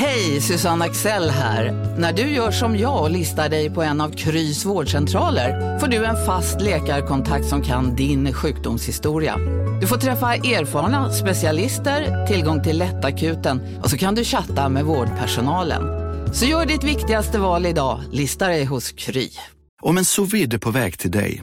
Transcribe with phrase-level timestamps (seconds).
[0.00, 1.72] Hej, Susanne Axel här.
[1.98, 6.04] När du gör som jag och listar dig på en av Krys vårdcentraler får du
[6.04, 9.36] en fast läkarkontakt som kan din sjukdomshistoria.
[9.80, 15.82] Du får träffa erfarna specialister, tillgång till lättakuten och så kan du chatta med vårdpersonalen.
[16.34, 19.28] Så gör ditt viktigaste val idag, listar dig hos Kry.
[19.82, 21.42] Om en sous vide är på väg till dig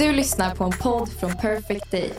[0.00, 2.12] Du lyssnar på en podd från Perfect Day.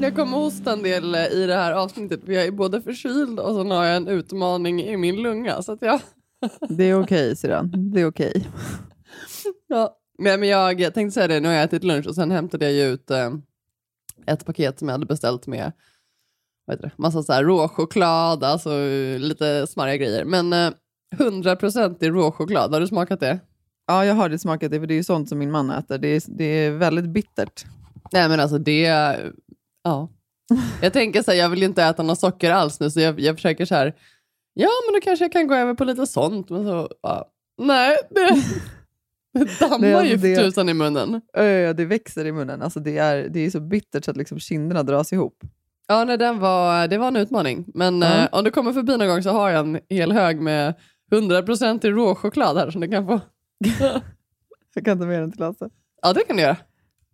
[0.00, 3.54] Jag kommer hosta en del i det här avsnittet för jag är både förkyld och
[3.54, 5.62] så har jag en utmaning i min lunga.
[5.62, 6.00] Så att jag...
[6.68, 7.92] Det är okej, syrran.
[7.92, 8.48] Det är okej.
[9.66, 9.98] ja.
[10.18, 13.10] Men jag tänkte säga det, nu har jag ätit lunch och sen hämtade jag ut
[13.10, 13.30] eh,
[14.26, 15.72] ett paket som jag hade beställt med
[16.64, 18.70] vad heter det, massa så här råchoklad, alltså
[19.18, 20.24] lite smarriga grejer.
[20.24, 20.70] Men eh,
[21.16, 23.40] 100% i råchoklad, har du smakat det?
[23.88, 25.98] Ja, jag har det smakat det, för det är ju sånt som min man äter.
[25.98, 27.64] Det är, det är väldigt bittert.
[28.12, 28.82] Nej men alltså det,
[29.84, 30.08] ja.
[30.82, 33.20] Jag tänker så här, jag vill ju inte äta något socker alls nu, så jag,
[33.20, 33.94] jag försöker så här,
[34.54, 36.50] ja men då kanske jag kan gå över på lite sånt.
[36.50, 37.28] Men så, ja.
[37.62, 38.42] Nej, det,
[39.38, 41.20] det dammar alltså ju för det- tusan i munnen.
[41.36, 42.62] Ö, det växer i munnen.
[42.62, 45.38] Alltså det, är, det är så bittert så att liksom kinderna dras ihop.
[45.88, 47.64] Ja, nej, den var, det var en utmaning.
[47.74, 48.22] Men Ja.
[48.22, 50.74] eh, om du kommer förbi någon gång så har jag en hel hög med
[51.12, 53.20] 100% i råchoklad här som du kan få.
[54.74, 55.70] Jag kan ta med den till Lasse.
[56.02, 56.56] Ja, det kan du göra.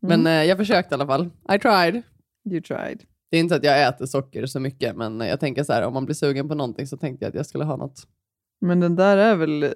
[0.01, 0.27] Men Mm.
[0.43, 1.31] eh, jag försökte i alla fall.
[1.55, 2.03] I tried.
[2.51, 3.03] You tried.
[3.31, 5.83] Det är inte så att jag äter socker så mycket, men jag tänker så här,
[5.83, 8.03] om man blir sugen på någonting så tänkte jag att jag skulle ha något.
[8.61, 9.75] Men den där är väl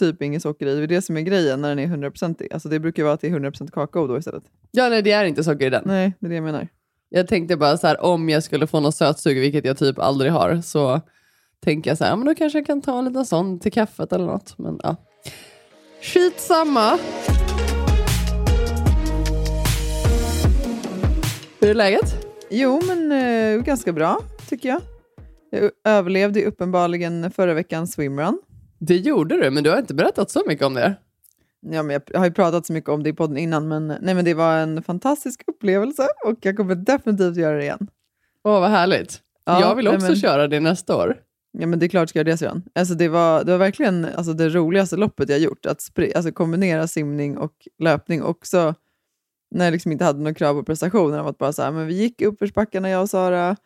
[0.00, 0.74] typ inget socker i.
[0.76, 2.48] Det är det som är grejen när den är 100% i.
[2.52, 4.42] Alltså det brukar vara att det är 100% kakao då istället.
[4.70, 5.82] Ja, nej, det är inte socker i den.
[5.86, 6.68] Nej, det är det jag menar.
[7.08, 10.32] Jag tänkte bara så här, om jag skulle få något sötsug, vilket jag typ aldrig
[10.32, 11.00] har, så
[11.60, 14.12] tänker jag så här, men då kanske jag kan ta en liten sån till kaffet
[14.12, 14.58] eller något.
[14.58, 14.96] Men ja.
[16.02, 16.98] Skitsamma.
[21.60, 22.26] Hur är läget?
[22.50, 24.80] Jo, men eh, ganska bra tycker jag.
[25.50, 28.38] Jag överlevde uppenbarligen förra veckans swimrun.
[28.78, 30.94] Det gjorde du, men du har inte berättat så mycket om det.
[31.70, 34.14] Ja, men jag har ju pratat så mycket om det i podden innan, men, nej,
[34.14, 37.88] men det var en fantastisk upplevelse och jag kommer definitivt göra det igen.
[38.44, 39.20] Åh, vad härligt.
[39.44, 41.16] Ja, jag vill nej, också men- köra det nästa år.
[41.58, 42.62] Ja, men det är klart ska jag det sedan.
[42.74, 45.66] Alltså, det, var, det var verkligen alltså, det roligaste loppet jag gjort.
[45.66, 48.74] Att spri- alltså, kombinera simning och löpning också
[49.54, 51.20] när jag liksom inte hade några krav på prestationen.
[51.20, 53.56] Av att bara så här, men vi gick i uppförsbackarna jag och Sara,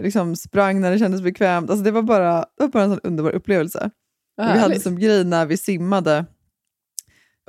[0.00, 1.70] liksom sprang när det kändes bekvämt.
[1.70, 3.90] Alltså, det, var bara, det var bara en sån underbar upplevelse.
[4.36, 6.26] Vi hade som grej när vi simmade,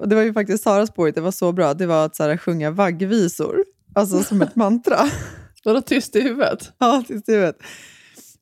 [0.02, 2.24] och det var ju faktiskt Saras påhitt, det var så bra, det var att så
[2.24, 3.63] här, sjunga vaggvisor.
[3.96, 4.97] Alltså som ett mantra.
[5.63, 6.72] Vadå tyst i huvudet?
[6.78, 7.58] ja, tills du vet.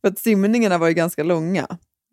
[0.07, 1.68] För att simningarna var ju ganska långa.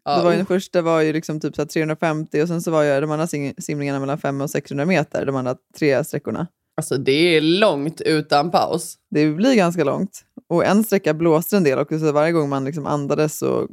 [0.05, 2.63] Ja, det var ju, den första var ju liksom typ så här 350 och sen
[2.63, 6.05] så var ju de andra sim- simningarna mellan 500 och 600 meter, de andra tre
[6.05, 6.47] sträckorna.
[6.77, 8.95] Alltså det är långt utan paus.
[9.11, 10.21] Det blir ganska långt.
[10.49, 13.69] Och en sträcka blåste en del också, så varje gång man liksom andades så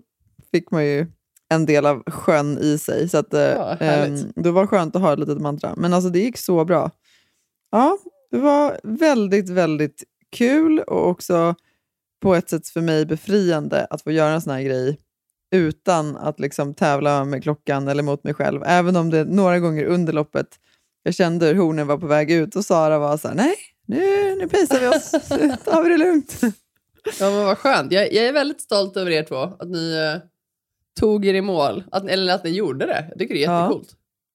[0.52, 1.08] fick man ju
[1.50, 3.10] en del av sjön i sig.
[3.10, 5.74] Så att, eh, Ja, ehm, det var skönt att ha ett litet mantra.
[5.78, 6.92] Men alltså det gick så bra.
[7.72, 7.98] Ja,
[8.32, 11.56] det var väldigt, väldigt kul och också
[12.22, 15.00] på ett sätt för mig befriande att få göra en sån här grej
[15.56, 18.64] utan att liksom tävla med klockan eller mot mig själv.
[18.66, 20.48] Även om det några gånger under loppet
[21.04, 23.56] jag kände hur hornen var på väg ut och Sara var så här, nej,
[23.88, 26.40] nu, nu pacear vi oss, Nu tar vi det lugnt.
[27.20, 27.92] Ja men vad skönt.
[27.92, 29.36] Jag, jag är väldigt stolt över er två.
[29.38, 30.22] Att ni eh,
[31.00, 31.84] tog er i mål.
[31.92, 33.06] Att, eller att ni gjorde det.
[33.10, 33.60] Jag tycker det är Ja.
[33.62, 33.90] jättecoolt.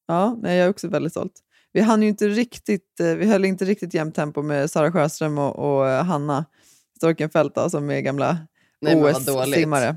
[0.06, 1.32] Ja, nej, jag är också väldigt stolt.
[1.72, 5.38] Vi hann ju inte riktigt, eh, vi höll inte riktigt jämnt tempo med Sara Sjöström
[5.38, 6.44] och, och eh, Hanna
[6.96, 8.38] Storkenfeldt då, som är gamla.
[8.86, 9.96] OS-simmare.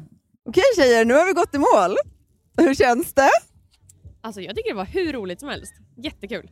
[0.50, 1.98] Okej tjejer, nu har vi gått i mål.
[2.58, 3.30] Hur känns det?
[4.22, 5.74] Alltså jag tycker det var hur roligt som helst.
[5.98, 6.50] Jättekul.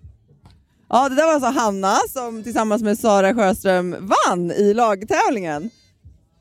[0.89, 3.95] Ja, det där var alltså Hanna som tillsammans med Sara Sjöström
[4.27, 5.69] vann i lagtävlingen.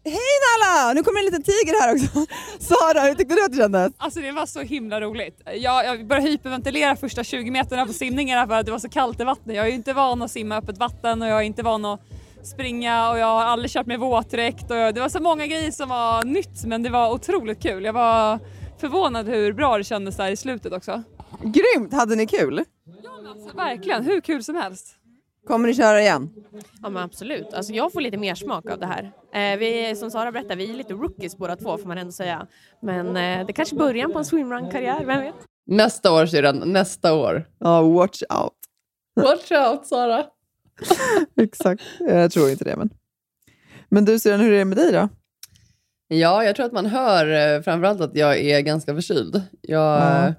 [0.05, 0.93] Hej Nalla!
[0.93, 2.27] Nu kommer en liten tiger här också.
[2.59, 3.93] Sara, hur tyckte du att det kändes?
[3.97, 5.41] Alltså det var så himla roligt.
[5.55, 9.21] Jag, jag började hyperventilera första 20 meterna på simningarna för att det var så kallt
[9.21, 9.57] i vattnet.
[9.57, 12.01] Jag är ju inte van att simma öppet vatten och jag är inte van att
[12.47, 15.89] springa och jag har aldrig kört med våtdräkt och det var så många grejer som
[15.89, 17.85] var nytt men det var otroligt kul.
[17.85, 18.39] Jag var
[18.79, 21.03] förvånad hur bra det kändes där i slutet också.
[21.43, 21.93] Grymt!
[21.93, 22.65] Hade ni kul?
[23.29, 24.97] Alltså, verkligen, hur kul som helst.
[25.47, 26.31] Kommer ni köra igen?
[26.83, 29.13] Ja men absolut, alltså jag får lite mer smak av det här.
[29.33, 32.47] Eh, vi, som Sara berättade, vi är lite rookies båda två får man ändå säga.
[32.83, 35.35] Men eh, det kanske är början på en swimrun-karriär, vem vet?
[35.67, 37.47] Nästa år syrran, nästa år.
[37.59, 38.53] Ja, watch out.
[39.17, 40.25] Watch out Sara.
[41.41, 41.83] Exakt.
[41.99, 42.77] Jag tror inte det.
[42.77, 42.91] Men,
[43.89, 45.09] men du syrran, hur är det med dig då?
[46.09, 49.43] Ja, jag tror att man hör eh, framförallt att jag är ganska förkyld.
[49.61, 50.35] Jag, Ja.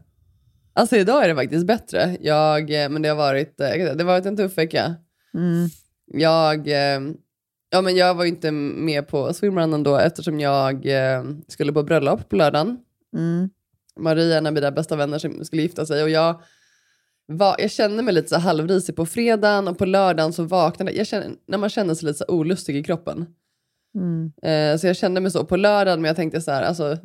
[0.74, 2.18] Alltså idag är det faktiskt bättre.
[2.22, 4.96] Jag, eh, men det har varit, eh, det har varit en tuff vecka.
[5.34, 5.70] Mm.
[6.06, 6.68] Jag,
[7.70, 10.88] ja, men jag var inte med på swimrunnen då eftersom jag
[11.48, 12.78] skulle på bröllop på lördagen.
[13.18, 13.50] Mm.
[14.00, 16.04] Maria, en av mina bästa vänner, som skulle gifta sig.
[16.04, 16.42] Och jag,
[17.28, 21.08] var, jag kände mig lite så halvrisig på fredagen och på lördagen så vaknade jag.
[21.08, 23.26] Kände, när man känner sig lite så olustig i kroppen.
[23.96, 24.32] Mm.
[24.44, 26.98] Eh, så jag kände mig så på lördagen, men jag tänkte så här, alltså,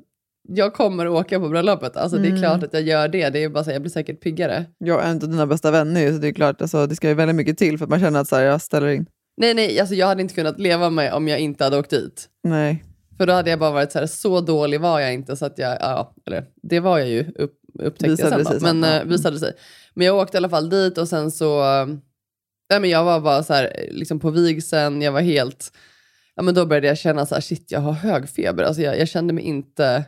[0.48, 1.96] jag kommer åka på bröllopet.
[1.96, 2.40] Alltså, Det är Mm.
[2.42, 3.30] klart att jag gör det.
[3.30, 4.64] Det är bara så här, jag blir säkert piggare.
[4.78, 7.36] Jag är av dina bästa vänner så det är klart, alltså, det ska ju väldigt
[7.36, 9.06] mycket till för att man känner att så här, jag ställer in.
[9.36, 12.28] Nej, nej, alltså, jag hade inte kunnat leva med om jag inte hade åkt dit.
[12.44, 12.84] Nej.
[13.18, 15.58] För då hade jag bara varit så här, så dålig var jag inte så att
[15.58, 18.52] jag, ja, eller det var jag ju, upp, upptäckte Visade jag det sen.
[18.52, 19.00] sig sen, Men ja.
[19.00, 19.52] eh, visade sig.
[19.94, 21.86] Men jag åkte i alla fall dit och sen så, eh,
[22.70, 25.72] nej men jag var bara så här, liksom på vigseln, jag var helt,
[26.34, 28.64] ja men då började jag känna så här, shit jag har hög feber.
[28.64, 30.04] Alltså jag, jag kände mig inte,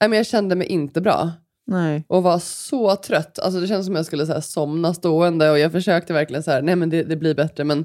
[0.00, 1.32] nej men jag kände mig inte bra.
[1.66, 2.04] Nej.
[2.08, 3.38] Och var så trött.
[3.38, 6.50] Alltså det kändes som jag skulle så här, somna stående och jag försökte verkligen så
[6.50, 7.64] här, nej men det, det blir bättre.
[7.64, 7.84] Men,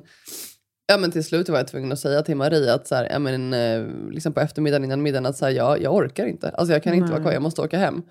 [0.87, 3.19] ja, men till slut var jag tvungen att säga till Marie att så här, ja,
[3.19, 6.49] men, eh, liksom på eftermiddagen innan middagen att så här, jag, jag orkar inte.
[6.49, 7.11] Alltså jag kan inte Nej.
[7.11, 8.01] vara kvar, jag måste åka hem.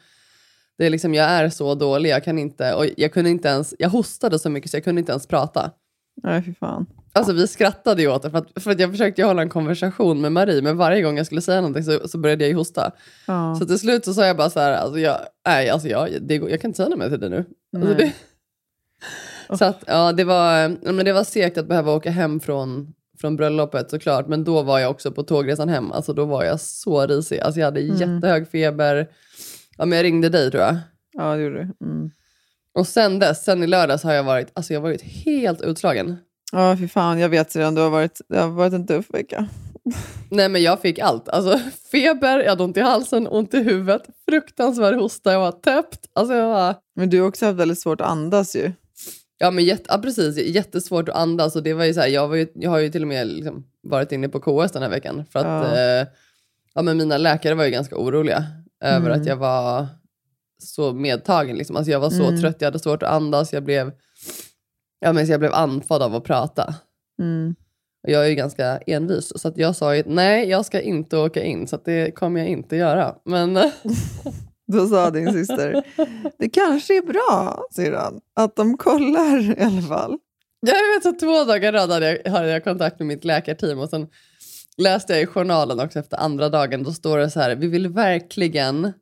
[0.78, 3.74] Det är liksom, jag är så dålig, jag kan inte, och jag kunde inte ens,
[3.78, 5.70] jag hostade så mycket så jag kunde inte ens prata.
[6.22, 6.86] Nej, fy fan.
[7.12, 10.20] Alltså vi skrattade ju åt det för att, för att jag försökte hålla en konversation
[10.20, 12.90] med Marie men varje gång jag skulle säga någonting så, så började jag ju hosta.
[13.26, 13.56] Ja.
[13.58, 16.34] Så till slut så sa jag bara så här, alltså jag, nej, alltså jag, det,
[16.34, 17.44] jag kan inte säga något mer till dig nu.
[17.76, 18.12] Alltså det,
[19.58, 23.36] så att, ja, det var, men det var segt att behöva åka hem från, från
[23.36, 27.06] bröllopet såklart, men då var jag också på tågresan hem, alltså då var jag så
[27.06, 27.40] risig.
[27.40, 27.96] Alltså jag hade Mm.
[27.96, 29.08] jättehög feber,
[29.78, 30.76] ja, men jag ringde dig tror jag.
[31.12, 31.86] Ja, det gjorde du.
[31.86, 32.10] Mm.
[32.74, 36.16] Och sen dess, sen i lördags har jag varit, alltså jag har varit helt utslagen.
[36.52, 37.18] Ja, fy fan.
[37.18, 39.48] Jag vet redan, det har varit, det har varit en tuff vecka.
[40.30, 41.28] Nej men jag fick allt.
[41.28, 41.60] Alltså
[41.92, 46.06] feber, jag hade ont i halsen, ont i huvudet, fruktansvärd hosta, jag var täppt.
[46.12, 46.74] Alltså jag var...
[46.94, 48.72] Men du har också haft väldigt svårt att andas ju.
[49.38, 50.38] Ja, men jätte, ja, precis.
[50.38, 51.56] Jättesvårt att andas.
[51.56, 53.26] Och det var ju så här, jag, var ju, jag har ju till och med
[53.26, 55.24] liksom varit inne på KS den här veckan.
[55.32, 55.76] För att ja.
[55.76, 56.06] Eh,
[56.74, 58.44] ja, men mina läkare var ju ganska oroliga
[58.84, 59.20] över Mm.
[59.20, 59.86] att jag var
[60.62, 61.56] så medtagen.
[61.56, 61.76] Liksom.
[61.76, 62.40] Alltså, jag var så Mm.
[62.40, 63.52] trött, jag hade svårt att andas.
[63.52, 63.92] Jag blev,
[65.00, 66.74] ja, men jag blev andfådd av att prata.
[67.22, 67.54] Mm.
[68.02, 69.32] Och jag är ju ganska envis.
[69.36, 71.66] Så jag sa ju nej, jag ska inte åka in.
[71.66, 73.14] Så det kommer jag inte göra.
[73.24, 73.54] Men
[74.72, 75.82] Då sa din syster,
[76.38, 80.18] det kanske är bra, syrran, att de kollar i alla fall.
[80.60, 83.78] Jag vet så två dagar i rad hade jag, hade jag kontakt med mitt läkarteam
[83.78, 84.06] och sen
[84.78, 86.82] läste jag i journalen också efter andra dagen.
[86.82, 88.92] Då står det så här, vi vill verkligen,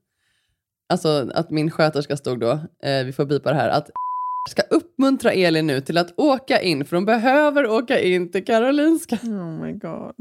[0.88, 2.50] alltså att min sköterska stod då,
[2.82, 3.90] eh, vi får bipa det här, att
[4.50, 9.19] ska uppmuntra Elin nu till att åka in, för hon behöver åka in till Karolinska.
[9.23, 10.14] Oh my god.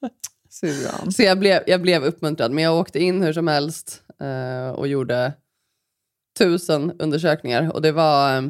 [0.50, 1.12] Syrran.
[1.12, 4.88] Så jag blev, jag blev uppmuntrad, men jag åkte in hur som helst eh, och
[4.88, 5.32] gjorde
[6.38, 7.72] tusen undersökningar.
[7.72, 8.42] Och det var, eh,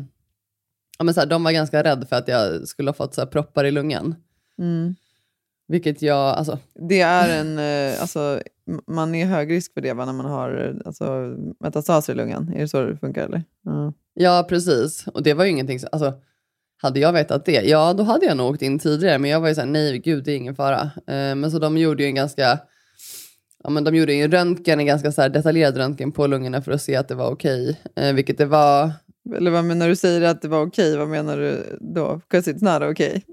[0.99, 3.21] ja, men så här, de var ganska rädda för att jag skulle ha fått så
[3.21, 4.15] här, proppar i lungan.
[4.59, 4.95] Mm.
[5.73, 6.59] Vilket jag, alltså,
[6.89, 8.41] Det är en, eh, alltså,
[8.87, 12.53] man är hög risk för det va, när man har eh, alltså, metastaser i lungan.
[12.55, 13.45] Är det så det funkar eller?
[13.65, 13.93] Ja.
[14.15, 15.07] ja precis.
[15.07, 16.13] Och det var ju ingenting, alltså,
[16.83, 19.19] hade jag vetat det, ja då hade jag nog åkt in tidigare.
[19.19, 20.81] Men jag var ju såhär, nej gud det är ingen fara.
[20.83, 22.59] Eh, men så de gjorde ju en ganska,
[23.65, 26.73] ja men de gjorde ju en röntgen, en ganska så detaljerad röntgen på lungorna för
[26.73, 27.81] att se att det var okej.
[27.97, 28.93] Eh, vilket det var,
[29.37, 30.97] Eller vad menar du säger att det var okej?
[30.97, 32.21] Vad menar du då?
[32.29, 33.25] Because it's not okej.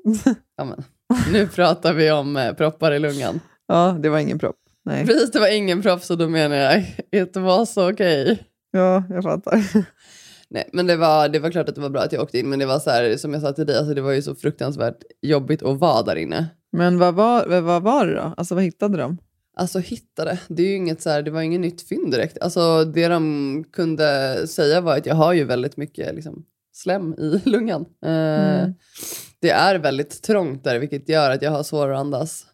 [0.58, 0.84] ja men,
[1.32, 3.40] nu pratar vi om eh, proppar i lungan.
[3.68, 4.56] ja, det var ingen propp.
[4.86, 5.06] Nej.
[5.06, 8.44] Precis, det var ingen propp så då menar jag, it was okej.
[8.72, 9.64] Ja, jag fattar.
[10.50, 12.50] Nej, men det var, det var klart att det var bra att jag åkte in,
[12.50, 14.36] men det var så här, som jag sa till dig, alltså det var ju så
[14.36, 16.48] fruktansvärt jobbigt att vara där inne.
[16.72, 18.34] Men vad var, vad var det då?
[18.38, 19.18] Alltså vad hittade de?
[19.58, 22.38] Alltså hittade, det är ju inget så här, det var inget nytt fynd direkt.
[22.42, 27.42] Alltså det de kunde säga var att jag har ju väldigt mycket liksom, slem i
[27.50, 27.86] lungan.
[28.06, 28.10] Eh,
[28.60, 28.74] Mm.
[29.42, 32.46] Det är väldigt trångt där, vilket gör att jag har svårare att andas.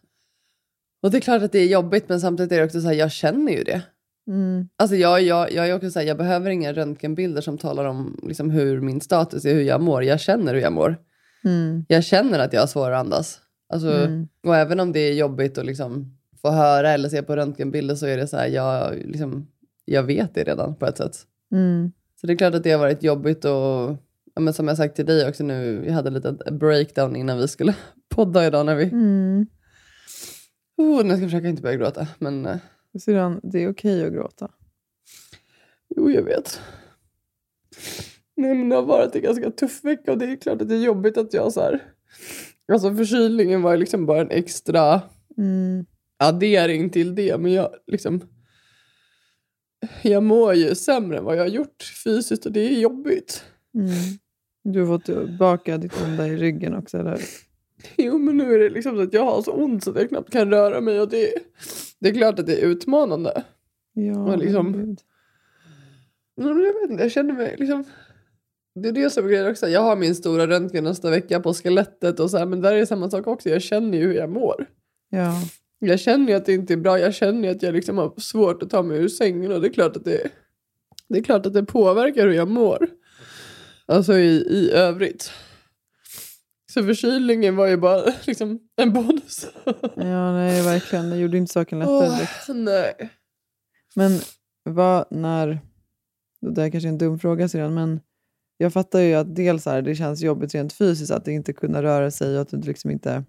[1.02, 2.94] Och det är klart att det är jobbigt, men samtidigt är det också så här,
[2.94, 3.82] jag känner ju det.
[4.28, 4.68] Mm.
[4.76, 8.20] Alltså jag, jag, jag är också så här, jag behöver inga röntgenbilder som talar om
[8.22, 10.04] liksom, hur min status är, hur jag mår.
[10.04, 10.96] Jag känner hur jag mår.
[11.44, 11.84] Mm.
[11.88, 13.40] Jag känner att jag har svårare att andas.
[13.68, 14.28] Alltså, Mm.
[14.42, 18.06] Och även om det är jobbigt att liksom få höra eller se på röntgenbilder så
[18.06, 19.46] är det så här, jag, liksom,
[19.84, 21.16] jag vet det redan på ett sätt.
[21.52, 21.92] Mm.
[22.20, 23.98] Så det är klart att det har varit jobbigt att
[24.36, 27.48] ja, men som jag sagt till dig också nu, vi hade lite breakdown innan vi
[27.48, 27.74] skulle
[28.08, 28.84] podda idag när vi...
[28.84, 29.46] Mm.
[30.76, 32.56] Oh, nu ska jag försöka inte börja gråta, men eh,
[33.00, 34.50] Syrran, det är okej att gråta.
[35.96, 36.60] jo, jag vet.
[38.36, 40.74] Nej, men det har varit en ganska tuff vecka och det är klart att det
[40.76, 41.82] är jobbigt att jag så här...
[42.72, 45.02] Alltså förkylningen var ju liksom bara en extra
[45.38, 45.86] Mm.
[46.18, 48.20] addering till det, men jag liksom...
[50.02, 53.44] Jag mår ju sämre än vad jag har gjort fysiskt och det är jobbigt.
[53.74, 53.88] Mm.
[54.72, 57.20] Du fått tillbaka ditt onda i ryggen också, eller
[57.96, 60.08] Jo, men nu är det liksom så att jag har så ont så att jag
[60.08, 61.32] knappt kan röra mig och det,
[61.98, 63.44] det är klart att det är utmanande.
[63.92, 64.96] Ja, Men liksom-.
[66.36, 67.84] Men jag vet inte, jag känner mig liksom...
[68.74, 69.68] Det är det som är grejen också.
[69.68, 72.78] Jag har min stora röntgen nästa vecka på skelettet och så här, men där är
[72.78, 73.48] det samma sak också.
[73.48, 74.66] Jag känner ju hur jag mår.
[75.10, 75.32] Ja.
[75.78, 76.98] Jag känner ju att det inte är bra.
[76.98, 79.68] Jag känner ju att jag liksom har svårt att ta mig ur sängen och det
[79.68, 80.28] är klart att det,
[81.08, 82.88] det, är klart att det påverkar hur jag mår.
[83.88, 85.32] Alltså i, i övrigt.
[86.72, 89.46] Så förkylningen var ju bara liksom en bonus.
[89.96, 91.10] ja, nej verkligen.
[91.10, 92.48] Det gjorde inte saken lättare direkt.
[92.48, 93.10] nej.
[93.94, 94.20] Men
[94.64, 95.60] vad, när...
[96.40, 98.00] Det där är kanske är en dum fråga sedan, men
[98.56, 102.10] jag fattar ju att dels här, det känns jobbigt rent fysiskt att inte kunna röra
[102.10, 103.24] sig och att du liksom inte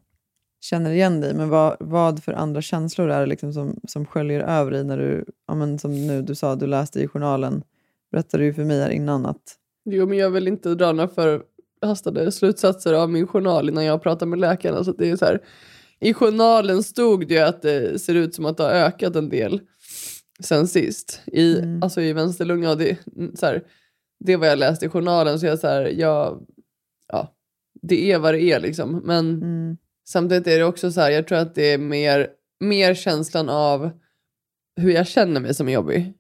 [0.62, 1.34] känner igen dig.
[1.34, 4.98] Men vad, vad för andra känslor är det liksom som, som sköljer över dig när
[4.98, 7.64] du, ja, men som nu du sa, du läste i journalen,
[8.12, 9.56] berättade du för mig här innan att
[9.90, 11.10] Jo, men jag vill inte dra några
[11.82, 14.84] förhastade slutsatser av min journal innan jag pratar med läkarna.
[14.84, 15.42] Så det är så här,
[16.00, 19.30] I journalen stod det ju att det ser ut som att det har ökat en
[19.30, 19.62] del
[20.40, 21.22] sen sist.
[21.26, 21.84] I, Mm.
[21.84, 22.76] Alltså i vänsterlunga.
[22.76, 22.98] Det,
[23.36, 23.64] så här,
[24.20, 25.40] det var jag läste i journalen.
[25.40, 26.46] Så jag så här, jag,
[27.14, 27.36] ja,
[27.82, 29.02] det är vad det är liksom.
[29.06, 29.78] Men mm,
[30.08, 32.28] samtidigt är det också så här, jag tror att det är mer,
[32.60, 33.90] mer känslan av
[34.76, 36.14] hur jag känner mig som är jobbig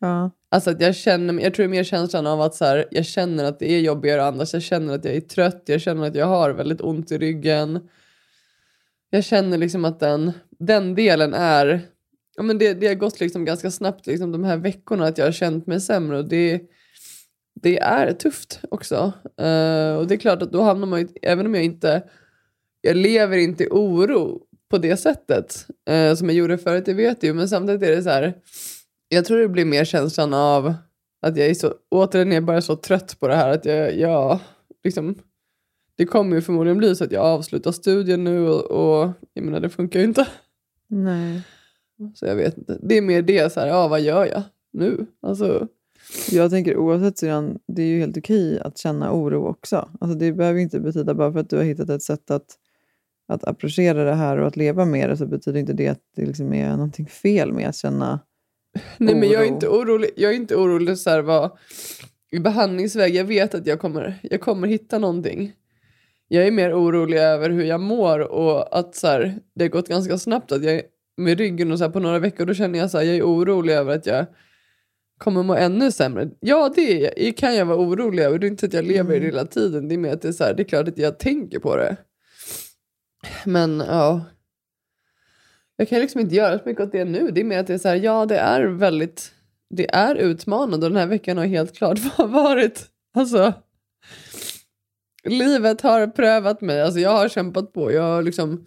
[0.00, 2.84] ja, Alltså att jag känner, jag tror det är mer känslan av att så här,
[2.90, 4.52] jag känner att det är jobbigare annars.
[4.54, 7.88] Jag känner att jag är trött, jag känner att jag har väldigt ont i ryggen.
[9.10, 11.80] Jag känner liksom att den, den delen är,
[12.36, 15.24] ja men det, det har gått liksom ganska snabbt liksom de här veckorna att jag
[15.24, 16.60] har känt mig sämre och det,
[17.62, 19.12] det är tufft också.
[19.40, 22.02] Uh, och det är klart att då hamnar man ju, även om jag inte,
[22.80, 27.22] jag lever inte i oro på det sättet uh, som jag gjorde förut, det vet
[27.22, 28.34] jag ju, men samtidigt är det så här,
[29.12, 30.74] jag tror det blir mer känslan av
[31.22, 34.38] att jag är så, återigen är bara så trött på det här att jag, jag
[34.84, 35.14] liksom,
[35.96, 39.60] det kommer ju förmodligen bli så att jag avslutar studien nu och, och jag menar
[39.60, 40.26] det funkar ju inte.
[40.88, 41.42] nej.
[42.14, 42.78] Så jag vet inte.
[42.82, 45.06] Det är mer det så här, ja vad gör jag nu?
[45.22, 45.68] Alltså,
[46.30, 49.88] Jag tänker oavsett sedan, det är ju helt okej att känna oro också.
[50.00, 52.46] Alltså det behöver inte betyda bara för att du har hittat ett sätt att,
[53.28, 56.26] att approchera det här och att leva med det så betyder inte det att det
[56.26, 58.20] liksom är någonting fel med att känna
[58.98, 61.50] nej men jag är inte orolig, jag är inte orolig så här vad,
[62.30, 65.52] i behandlingsväg, jag vet att jag kommer, jag kommer hitta någonting.
[66.28, 69.88] Jag är mer orolig över hur jag mår och att så här, det har gått
[69.88, 70.82] ganska snabbt att jag
[71.16, 73.22] med ryggen och så här, på några veckor då känner jag så här, jag är
[73.22, 74.26] orolig över att jag
[75.18, 76.30] kommer må ännu sämre.
[76.40, 78.38] Ja, det kan jag vara orolig över.
[78.38, 79.88] Det är inte att jag lever i det hela tiden.
[79.88, 81.76] Det är mer att det är, så här, det är klart att jag tänker på
[81.76, 81.96] det.
[83.44, 84.24] Men ja.
[85.80, 87.30] Jag kan liksom inte göra så mycket åt det nu.
[87.30, 89.32] Det är mer att det är så här, ja det är väldigt,
[89.74, 93.52] det är utmanande och den här veckan har helt klart varit, alltså.
[95.24, 97.92] Livet har prövat mig, alltså jag har kämpat på.
[97.92, 98.64] Jag har liksom,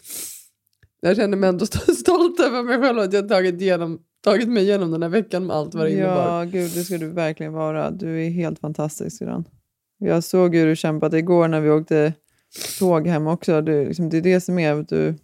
[1.01, 1.65] jag känner mig ändå
[1.97, 5.55] stolt över mig själv att jag tagit, igenom, tagit mig igenom den här veckan med
[5.55, 6.37] allt vad det innebar.
[6.37, 7.91] Ja, gud, det ska du verkligen vara.
[7.91, 9.45] Du är helt fantastisk Syrran.
[9.99, 12.13] Jag såg hur du kämpade igår när vi åkte
[12.79, 13.61] tåg hem också.
[13.61, 14.79] Du, liksom, det är det som är...
[14.79, 15.15] att Du,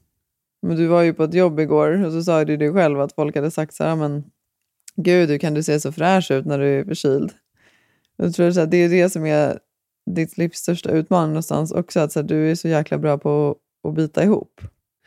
[0.62, 3.14] men du var ju på ett jobb igår och så sa du dig själv att
[3.16, 4.24] folk hade sagt så här, men
[4.96, 7.32] gud, hur kan du se så fräsch ut när du är förkyld?
[8.18, 9.60] Jag tror så här, det är det som är
[10.16, 13.56] ditt livs största utmaning någonstans också, att så här, du är så jäkla bra på
[13.88, 14.62] att bita ihop.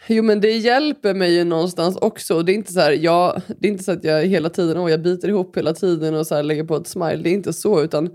[0.08, 2.42] Jo men det hjälper mig ju någonstans också.
[2.42, 4.90] Det är inte så, här, jag, det är inte så att jag hela tiden åh,
[4.90, 7.16] jag biter ihop hela tiden och så här, lägger på ett smile.
[7.22, 8.10] Det är inte så utan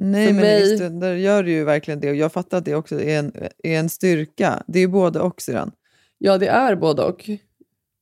[0.00, 2.64] Nej, För men mig- i stunder gör du ju verkligen det och jag fattar att
[2.64, 3.32] det också är en,
[3.62, 4.62] är en styrka.
[4.66, 5.70] Det är ju både och Syrran.
[6.18, 7.30] Ja det är både och.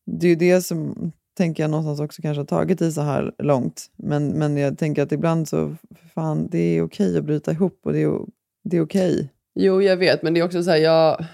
[0.06, 3.34] Det är ju det som tänker jag någonstans också kanske har tagit dig så här
[3.38, 3.90] långt.
[3.96, 5.76] Men, men jag tänker att ibland så,
[6.14, 8.20] fan, det är okej att bryta ihop och det är,
[8.64, 9.32] det är okej.
[9.54, 11.24] Jo jag vet men det är också så här jag,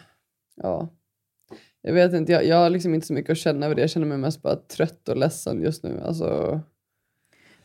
[0.57, 0.89] ja.
[1.83, 3.81] Jag vet inte, jag, jag har liksom inte så mycket att känna över det.
[3.81, 6.01] Jag känner mig mest bara trött och ledsen just nu.
[6.05, 6.61] Alltså,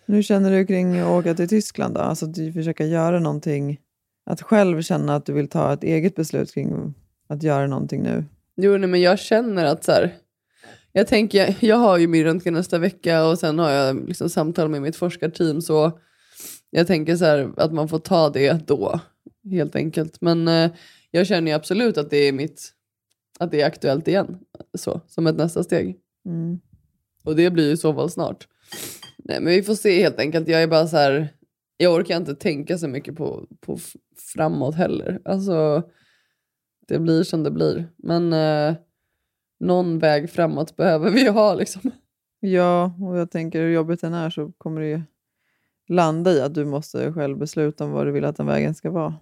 [0.05, 2.01] Nu känner du kring att åka till Tyskland då?
[2.01, 3.79] Alltså att du försöker göra någonting,
[4.25, 6.93] att själv känna att du vill ta ett eget beslut kring
[7.27, 8.23] att göra någonting nu.
[8.57, 10.15] Jo, nej, men jag känner att så här,
[10.91, 14.69] jag tänker, jag har ju min röntgen nästa vecka och sen har jag liksom samtal
[14.69, 15.99] med mitt forskarteam så
[16.69, 18.99] jag tänker så här att man får ta det då.
[19.51, 20.21] helt enkelt.
[20.21, 20.71] Men eh,
[21.11, 22.73] jag känner ju absolut att det är mitt,
[23.39, 24.39] att det är aktuellt igen.
[24.77, 25.97] Så, som ett nästa steg.
[26.25, 26.59] Mm.
[27.23, 28.47] Och det blir ju så fall snart.
[29.17, 30.47] Nej men vi får se helt enkelt.
[30.47, 31.29] Jag är bara så här,
[31.77, 33.79] jag orkar inte tänka så mycket på, på
[34.33, 35.21] framåt heller.
[35.25, 35.83] Alltså,
[36.87, 37.87] det blir som det blir.
[37.97, 38.75] Men eh,
[39.59, 41.91] någon väg framåt behöver vi ju ha liksom.
[42.39, 45.01] Ja, och jag tänker hur jobbigt den är så kommer det ju
[45.89, 48.91] landa i att du måste själv besluta om vad du vill att den vägen ska
[48.91, 49.15] vara.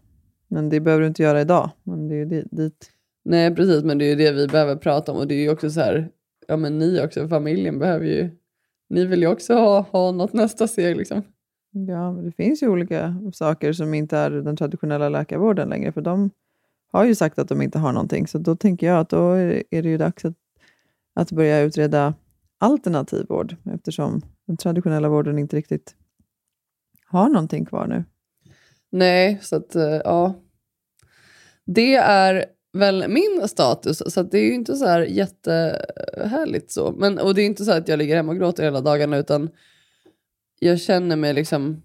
[0.48, 1.70] Men det behöver du inte göra idag.
[1.84, 2.92] Men det är ju di- dit.
[3.26, 5.50] Nej precis, men det är ju det vi behöver prata om och det är ju
[5.50, 6.10] också så här,
[6.48, 8.30] ja men ni också, familjen behöver ju,
[8.90, 11.22] ni vill ju också ha, ha något nästa steg liksom.
[11.88, 15.92] Ja, men det finns ju olika saker som inte är den traditionella läkarvården längre.
[15.92, 16.30] För de
[16.98, 18.28] har ju sagt att de inte har någonting.
[18.28, 20.34] Så då tänker jag att då är det ju dags att,
[21.16, 22.14] att börja utreda
[22.60, 23.56] alternativ vård.
[23.74, 25.96] Eftersom den traditionella vården inte riktigt
[27.06, 28.04] har någonting kvar nu.
[28.92, 30.36] Nej, så att eh, ja.
[31.66, 36.92] Det är väl min status, så att det är ju inte så här jättehärligt så.
[36.92, 39.50] Men, och det är inte så att jag ligger hemma och gråter hela dagarna utan
[40.60, 41.82] jag känner mig liksom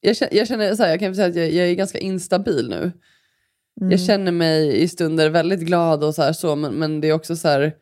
[0.00, 2.68] jag känner, jag, känner så här, jag kan säga att jag, jag är ganska instabil
[2.68, 2.92] nu.
[3.80, 3.90] Mm.
[3.90, 7.12] Jag känner mig i stunder väldigt glad och så här så, men, men det är
[7.12, 7.74] också så här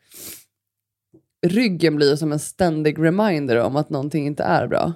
[1.47, 4.93] ryggen blir som en ständig reminder om att någonting inte är bra.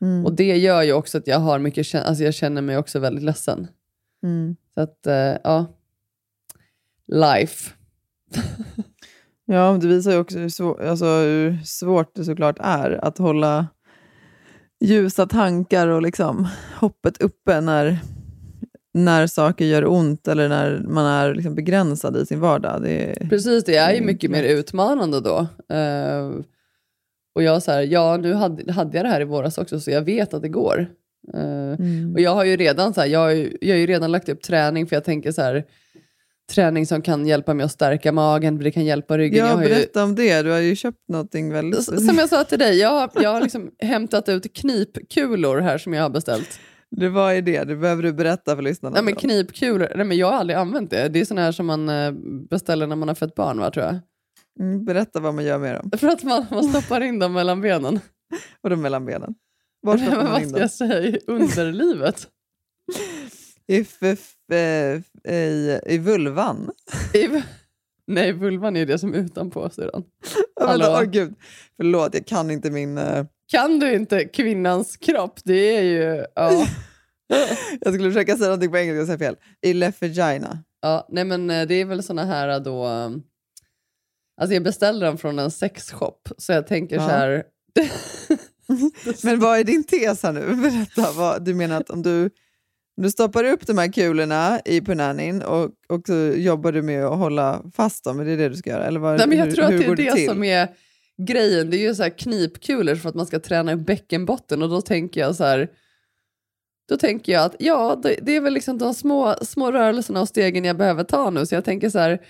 [0.00, 0.26] Mm.
[0.26, 3.24] Och det gör ju också att jag har mycket, alltså jag känner mig också väldigt
[3.24, 3.68] ledsen.
[4.22, 4.56] Mm.
[4.74, 5.66] Så att, eh, ja.
[7.06, 7.72] Life.
[9.48, 13.66] Ja, det visar ju också hur, svår, alltså hur svårt det såklart är att hålla
[14.80, 16.48] ljusa tankar och liksom
[16.80, 17.98] hoppet uppe när,
[18.96, 22.82] när saker gör ont eller när man är liksom begränsad i sin vardag.
[22.82, 25.46] Det är, Precis, det är ju mycket mer utmanande då.
[25.76, 26.30] Eh,
[27.34, 29.90] och jag så här, ja nu hade, hade jag det här i våras också så
[29.90, 30.86] jag vet att det går.
[31.34, 31.40] Eh,
[31.78, 32.12] mm.
[32.14, 34.28] Och jag har ju redan så här, jag, har ju- jag har ju redan lagt
[34.28, 35.64] upp träning för jag tänker så här,
[36.54, 39.46] träning som kan hjälpa mig att stärka magen, det kan hjälpa ryggen.
[39.46, 40.42] Ja, ju, berätta om det.
[40.42, 43.40] Du har ju köpt någonting väldigt Som jag sa till dig, jag, har- jag har
[43.42, 46.60] liksom hämtat ut knipkulor här som jag har beställt.
[46.90, 47.64] Det var ju det.
[47.64, 48.94] Det behöver du berätta för lyssnarna.
[48.94, 51.08] Nej men knipkulor, nej men jag har aldrig använt det.
[51.08, 52.12] Det är såna här som man eh,
[52.50, 53.98] beställer när man har fött barn va tror jag.
[54.60, 55.90] mm, berätta vad man gör med dem.
[55.98, 58.00] För att man, man stoppar in dem mellan benen.
[58.62, 59.34] Och de mellan benen.
[59.80, 62.28] Var stoppar men man vad ska jag säga, underlivet?
[63.68, 63.84] I,
[65.32, 66.70] i, I vulvan.
[67.14, 67.42] I,
[68.06, 69.70] nej, vulvan är det som är utanpå.
[69.76, 70.02] Ja,
[70.60, 70.84] Hallå?
[70.88, 71.34] åh, gud.
[71.76, 72.98] Förlåt, jag kan inte min...
[72.98, 75.40] eh, Kan du inte kvinnans kropp?
[75.44, 76.24] Det är ju...
[76.34, 76.66] Ja.
[77.80, 79.36] Jag skulle försöka säga någonting på engelska och säga fel.
[79.62, 80.58] I left vagina.
[80.82, 82.86] Ja, nej men eh, det är väl såna här då...
[82.86, 83.10] eh,
[84.40, 87.02] Alltså jag beställde dem från en sexshop, så jag tänker Ja.
[87.02, 87.42] så här...
[89.22, 90.40] Men vad är din tes här nu?
[90.62, 91.12] Berätta.
[91.12, 92.30] Vad, du menar att om du,
[92.96, 97.18] du stoppar upp de här kulorna i punanin och, och så jobbar du med att
[97.18, 98.20] hålla fast dem?
[98.20, 98.84] Är det det du ska göra?
[98.86, 100.26] Eller vad, Nej, men jag hur, tror att det är det, till?
[100.28, 100.68] som är
[101.22, 101.70] grejen.
[101.70, 104.80] Det är ju så här knipkulor för att man ska träna upp bäckenbotten och då
[104.80, 105.68] tänker jag så här...
[106.88, 110.64] Då tänker jag att ja, det, är väl liksom de små, små rörelserna och stegen
[110.64, 111.46] jag behöver ta nu.
[111.46, 112.20] Så jag tänker så här,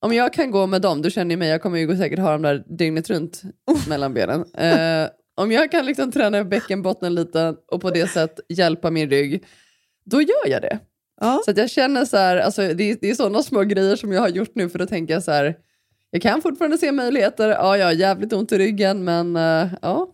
[0.00, 2.32] om jag kan gå med dem, du känner ju mig, jag kommer ju säkert ha
[2.32, 3.42] dem där dygnet runt
[3.88, 4.44] mellan benen.
[4.54, 9.44] Eh, om jag kan liksom träna bäckenbotten lite och på det sätt hjälpa min rygg,
[10.04, 10.78] då gör jag det.
[11.20, 11.42] Ja.
[11.44, 14.20] Så jag känner så här, alltså det, är- det är sådana små grejer som jag
[14.20, 15.56] har gjort nu för då tänker jag så här,
[16.14, 20.08] jag kan fortfarande se möjligheter, ja jag har jävligt ont i ryggen men eh, ja.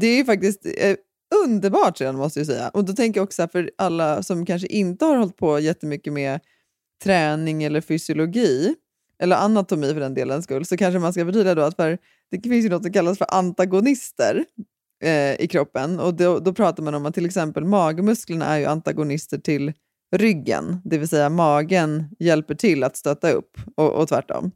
[0.00, 0.96] Det är faktiskt eh,
[1.44, 2.68] underbart redan måste jag säga.
[2.68, 6.40] Och då tänker jag också för alla som kanske inte har hållit på jättemycket med
[7.04, 8.74] träning eller fysiologi,
[9.22, 11.98] eller anatomi för den delen skull, så kanske man ska förtydliga då att för,
[12.30, 14.44] det finns ju något som kallas för antagonister
[15.04, 16.00] eh, i kroppen.
[16.00, 19.72] Och då, då pratar man om att till exempel magmusklerna är ju antagonister till
[20.16, 24.50] ryggen, det vill säga magen hjälper till att stötta upp och, och tvärtom.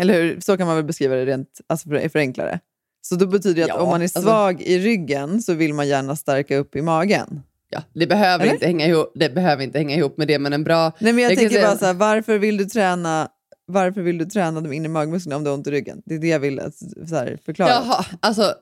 [0.00, 0.40] Eller hur?
[0.40, 2.60] Så kan man väl beskriva det rent alltså för, förenklare.
[3.02, 5.74] Så då betyder det att Ja, om man är alltså- svag i ryggen så vill
[5.74, 7.42] man gärna stärka upp i magen.
[7.70, 8.54] ja det, behöver Eller?
[8.54, 11.22] inte hänga ihop, det behöver inte hänga ihop med det men en bra, Nej, men
[11.22, 13.28] jag, Jag tänker säga- bara så här, varför vill du träna
[13.66, 16.02] varför vill du träna de inre magmusklerna om du har ont i ryggen?
[16.06, 16.60] Det är det jag vill
[17.08, 17.70] så här, förklara.
[17.70, 18.54] jaha, alltså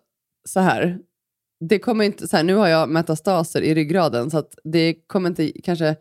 [0.48, 0.98] så här.
[1.68, 5.52] Det kommer inte, så här, nu har jag metastaser i ryggraden så det kommer inte
[5.64, 5.96] kanske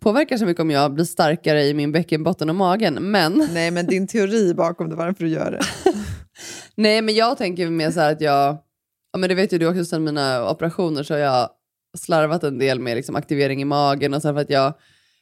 [0.00, 3.86] påverka så mycket om jag blir starkare i min bäckenbotten och magen men Nej, men
[3.86, 5.60] din teori bakom det, varför du gör det.
[6.74, 8.58] Nej, men jag tänker mer så här att jag,
[9.12, 11.48] ja men det vet ju du också sen mina operationer så har jag
[11.98, 14.74] slarvat en del med liksom aktivering i magen och så för att jag,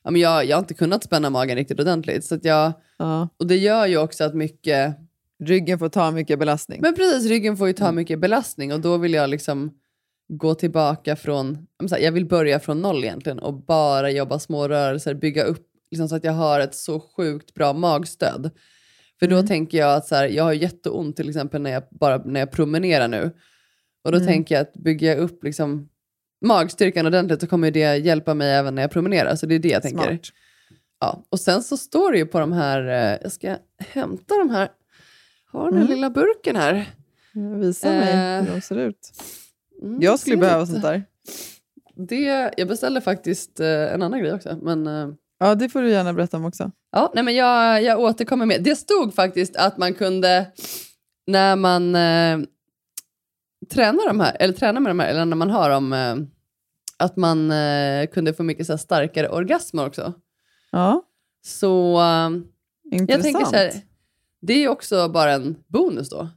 [0.04, 2.24] ja men jag, jag har inte kunnat spänna magen riktigt ordentligt.
[2.24, 3.28] Så jag, Ja.
[3.38, 4.96] och det gör ju också att mycket,
[5.44, 6.78] Ryggen får ta mycket belastning.
[6.82, 7.96] men precis ryggen får ju ta Mm.
[7.96, 9.70] mycket belastning och då vill jag liksom
[10.36, 11.66] gå tillbaka från,
[12.00, 16.16] jag vill börja från noll egentligen och bara jobba små rörelser, bygga upp liksom så
[16.16, 18.50] att jag har ett så sjukt bra magstöd.
[19.20, 19.46] För då Mm.
[19.46, 22.50] tänker jag att så här, jag har jätteont till exempel när jag, bara när jag
[22.50, 23.30] promenerar nu.
[24.04, 24.26] Och då Mm.
[24.28, 25.88] tänker jag att bygga upp liksom
[26.44, 29.36] magstyrkan ordentligt så kommer det hjälpa mig även när jag promenerar.
[29.36, 30.02] Så det är det jag tänker.
[30.08, 30.20] Smart.
[31.00, 31.24] Ja.
[31.28, 34.68] Och sen så står det ju på de här, eh, jag ska hämta de här,
[35.52, 35.94] har den här Mm.
[35.94, 36.90] lilla burken här.
[37.60, 39.12] Visa mig Eh, hur de ser ut.
[39.82, 41.04] Mm, Jag skulle behöva sånt där.
[41.96, 44.58] Det, jag beställde faktiskt eh, en annan grej också.
[44.62, 46.70] Men, eh, Ja, det får du gärna berätta om också.
[46.92, 48.62] ja, nej, men jag, jag återkommer med.
[48.62, 50.46] Det stod faktiskt att man kunde,
[51.26, 52.38] när man eh,
[53.70, 56.16] tränar, de här, eller tränar med de här, eller när man har dem, eh,
[56.96, 60.12] att man eh, kunde få mycket så här, starkare orgasmer också.
[60.70, 61.02] Ja,
[61.44, 62.30] Så eh,
[62.92, 63.10] intressant.
[63.10, 63.72] jag tänker så här,
[64.40, 66.28] det är också bara en bonus då,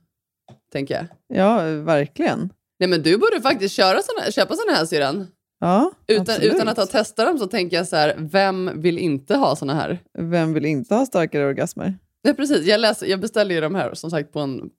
[0.71, 1.37] tänker jag.
[1.37, 2.49] Ja, verkligen.
[2.79, 5.27] Nej men du borde faktiskt köra såna, köpa sådana här syrran.
[5.59, 6.53] Ja, Utan, absolut.
[6.55, 9.73] utan att ha testat dem så tänker jag så här, vem vill inte ha såna
[9.73, 9.99] här?
[10.19, 11.97] Vem vill inte ha starkare orgasmer?
[12.23, 14.69] Nej precis, jag, läser, jag beställde ju de här som sagt på en,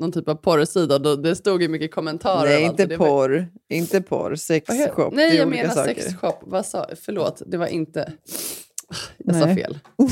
[0.00, 2.48] någon typ av porrsida då, det stod ju mycket kommentarer.
[2.48, 3.46] Nej, inte så det var- porr.
[3.68, 4.34] Inte porr.
[4.34, 5.14] Sexshop.
[5.14, 5.94] Nej, jag menar saker.
[5.94, 6.38] sexshop.
[6.42, 8.12] Vad sa Förlåt, det var inte...
[9.18, 9.56] Jag sa Nej.
[9.56, 9.78] fel.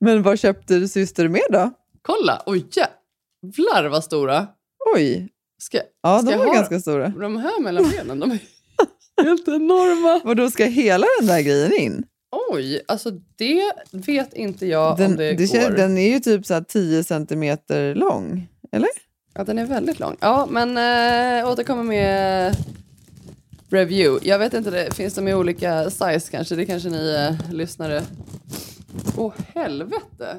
[0.00, 1.70] Men vad köpte du syster med då?
[2.02, 4.46] Kolla, oj jävlar vad stora.
[4.96, 7.08] Oj, Ska, ja ska de var ganska stora.
[7.08, 8.20] de här mellan benen?
[8.20, 8.38] De är
[9.24, 10.20] helt enorma.
[10.24, 12.04] Vadå, ska hela den där grejen in?
[12.50, 15.58] Oj, alltså det vet inte jag Den, om det, det går.
[15.58, 18.48] kän- den är ju typ så här 10 centimeter lång.
[18.72, 18.88] Eller?
[19.34, 20.16] Ja, den är väldigt lång.
[20.20, 20.68] Ja, men
[21.38, 22.56] äh, återkommer med
[23.70, 24.28] review.
[24.28, 26.56] Jag vet inte, det, finns de i olika size kanske?
[26.56, 28.02] Det kanske ni äh, lyssnare...
[29.16, 30.00] Åh, helvete!
[30.18, 30.38] Nej,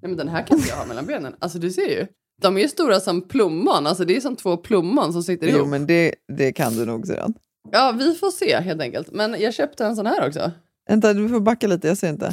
[0.00, 1.34] men den här kan inte jag ha mellan benen.
[1.38, 2.06] Alltså, du ser ju.
[2.42, 3.86] De är ju stora som plommon.
[3.86, 5.68] Alltså, det är som två plommon som sitter Jo, ihop.
[5.68, 7.34] men det, det kan du nog sedan.
[7.72, 9.12] Ja, vi får se helt enkelt.
[9.12, 10.50] Men jag köpte en sån här också.
[10.88, 12.32] Vänta, du får backa lite, jag ser inte.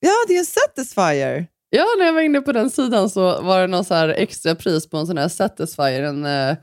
[0.00, 1.46] Ja, det är en Satisfyer!
[1.70, 4.54] Ja, när jag var inne på den sidan så var det någon så här extra
[4.54, 6.02] pris på en sån här Satisfyer.
[6.02, 6.56] En, eh,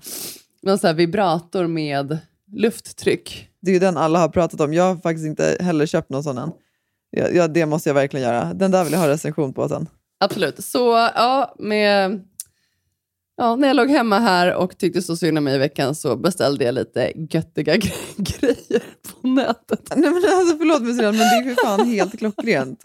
[0.61, 2.17] någon så här vibrator med
[2.51, 3.49] lufttryck.
[3.61, 4.73] Det är ju den alla har pratat om.
[4.73, 6.51] Jag har faktiskt inte heller köpt någon sån än.
[7.33, 8.53] Ja, det måste jag verkligen göra.
[8.53, 9.87] Den där vill jag ha recension på sen.
[10.19, 10.63] Absolut.
[10.63, 10.79] Så
[11.15, 12.21] ja, med,
[13.37, 16.15] ja, när jag låg hemma här och tyckte så synd om mig i veckan så
[16.15, 17.93] beställde jag lite göttiga gre-
[18.39, 18.83] grejer
[19.21, 19.93] på nätet.
[19.95, 22.83] Nej, men alltså, förlåt mig men det är för fan helt klockrent.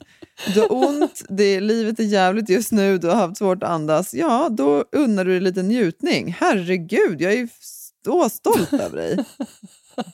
[0.54, 4.14] Du har ont, det, livet är jävligt just nu, du har haft svårt att andas.
[4.14, 6.37] Ja, då unnar du dig lite njutning.
[6.38, 7.48] Herregud, jag är ju
[8.04, 9.16] så stolt över dig.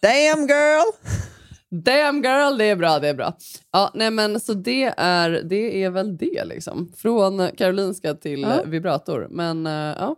[0.02, 0.92] Damn girl!
[1.84, 3.36] Damn girl, det är bra, det är bra.
[3.72, 6.92] Ja, nej men så det är, det är väl det liksom.
[6.96, 8.62] Från Karolinska till Ja.
[8.66, 9.26] vibrator.
[9.30, 10.16] Men eh, ja.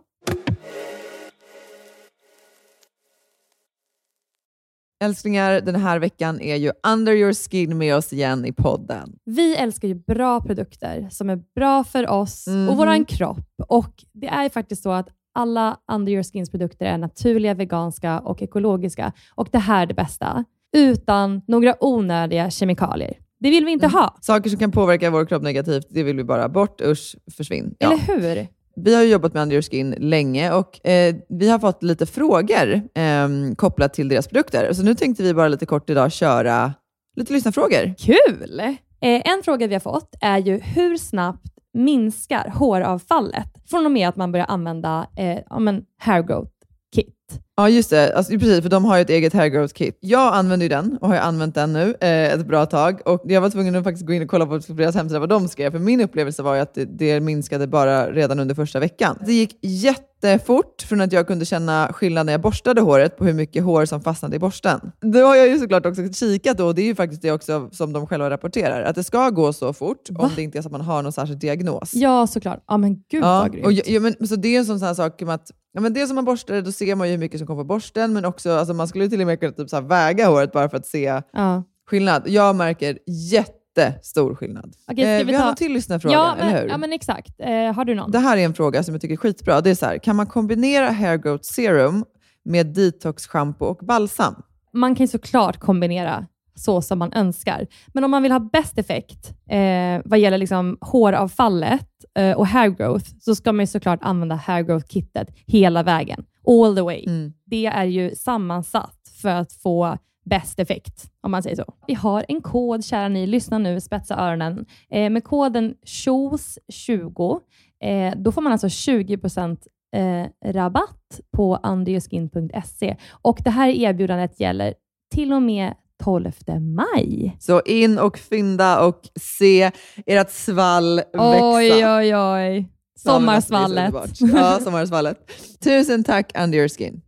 [5.03, 9.13] Älsklingar, den här veckan är ju Under your skin med oss igen i podden.
[9.25, 12.69] Vi älskar ju bra produkter som är bra för oss Mhm.
[12.69, 13.39] och våran kropp.
[13.67, 18.41] Och Det är faktiskt så att alla Under Your Skins produkter är naturliga, veganska och
[18.41, 19.11] ekologiska.
[19.35, 20.43] Och det här är det bästa.
[20.77, 23.17] Utan några onödiga kemikalier.
[23.39, 24.17] Det vill vi inte ha.
[24.21, 26.81] Saker som kan påverka vår kropp negativt, det vill vi bara bort.
[26.81, 27.75] Usch, försvinn.
[27.79, 27.87] Ja.
[27.91, 28.47] Eller hur?
[28.81, 32.05] Vi har ju jobbat med Under Your Skin länge och eh, vi har fått lite
[32.05, 34.73] frågor eh, kopplat till deras produkter.
[34.73, 36.73] Så nu tänkte vi bara lite kort idag köra
[37.15, 37.93] lite lyssnarfrågor.
[37.97, 38.59] Kul!
[39.01, 44.09] Eh, en fråga vi har fått är ju hur snabbt minskar håravfallet från och med
[44.09, 46.51] att man börjar använda eh, ja, men hair growth
[46.95, 47.39] kit?
[47.59, 48.15] Ja, just det.
[48.15, 49.97] Alltså, precis, för de har ju ett eget hair growth kit.
[50.01, 53.01] Jag använder ju den och har ju använt den nu eh, ett bra tag.
[53.05, 55.47] Och jag var tvungen att faktiskt gå in och kolla på deras hemsida vad de
[55.47, 59.17] skrev, för min upplevelse var ju att det, det minskade bara redan under första veckan.
[59.25, 63.33] Det gick jättefort från att jag kunde känna skillnad när jag borstade håret på hur
[63.33, 64.91] mycket hår som fastnade i borsten.
[65.01, 67.93] Då har jag ju såklart också kikat och det är ju faktiskt det också som
[67.93, 70.71] de själva rapporterar, att det ska gå så fort om det inte är så att
[70.71, 71.91] man har någon särskild diagnos.
[71.93, 72.63] Ja, såklart.
[72.67, 73.65] Ja, men gud Ja, vad grymt.
[73.65, 75.81] och, ja, ja, men, så det är en sån, sån här sak med att ja,
[75.81, 77.67] men dels om man borstar det, då ser man ju hur mycket som kommer på
[77.67, 80.69] borsten, men också alltså, man skulle till och med kunna typ, så väga håret bara
[80.69, 81.63] för att se ja.
[81.89, 82.23] skillnad.
[82.25, 84.73] Jag märker jättestor skillnad.
[84.91, 86.69] Okej, eh, vi vi har ta- någon till lyssnarfråga, ja, men, eller hur?
[86.69, 87.33] ja, men exakt.
[87.39, 88.11] Eh, har du någon?
[88.11, 89.61] Det här är en fråga som jag tycker är skitbra.
[89.61, 92.05] Det är så här, kan man kombinera hair growth serum
[92.45, 94.35] med detox shampoo och balsam?
[94.77, 97.67] man kan såklart kombinera så som man önskar.
[97.87, 102.69] Men om man vill ha bäst effekt eh, vad gäller liksom håravfallet eh, och hair
[102.69, 106.25] growth, så ska man såklart använda hair growth-kittet hela vägen.
[106.47, 107.03] All the way.
[107.07, 107.33] Mm.
[107.45, 109.97] Det är ju sammansatt för att få
[110.29, 111.73] bäst effekt, om man säger så.
[111.87, 114.65] Vi har en kod, kära ni, lyssna nu, spetsa öronen.
[114.89, 117.39] Eh, med koden SHOES20,
[117.83, 119.57] eh, då får man alltså 20%
[119.95, 122.95] eh, rabatt på andreaskin.se.
[123.11, 124.73] Och det här erbjudandet gäller
[125.13, 127.37] till och med 12 maj.
[127.39, 129.71] Så in och fynda och se
[130.05, 131.55] ert svall växa.
[131.55, 132.76] Oj, oj, oj.
[132.97, 133.93] Sommarsvallet.
[134.19, 135.31] Ja, sommarsvallet.
[135.63, 137.01] Tusen tack Under Your Skin.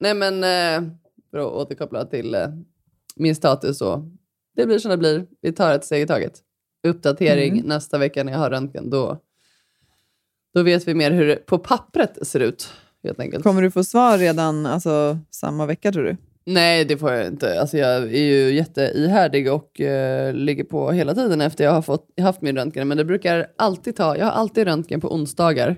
[0.00, 0.90] Nej men, eh,
[1.30, 2.48] för att återkoppla till eh,
[3.16, 4.10] min status så.
[4.56, 5.26] Det blir som det blir.
[5.40, 6.32] Vi tar ett steg i taget.
[6.88, 7.66] Uppdatering Mm.
[7.66, 8.90] nästa vecka när jag har röntgen.
[8.90, 9.18] Då,
[10.54, 12.72] då vet vi mer hur det på pappret ser ut.
[13.04, 13.42] Helt enkelt.
[13.44, 16.16] Kommer du få svar redan alltså, samma vecka tror du?
[16.46, 17.60] Nej, det får jag inte.
[17.60, 22.06] Alltså, jag är ju jätteihärdig och eh, ligger på hela tiden efter jag har fått,
[22.20, 22.88] haft min röntgen.
[22.88, 25.76] Men det brukar alltid ta, jag har alltid röntgen på onsdagar.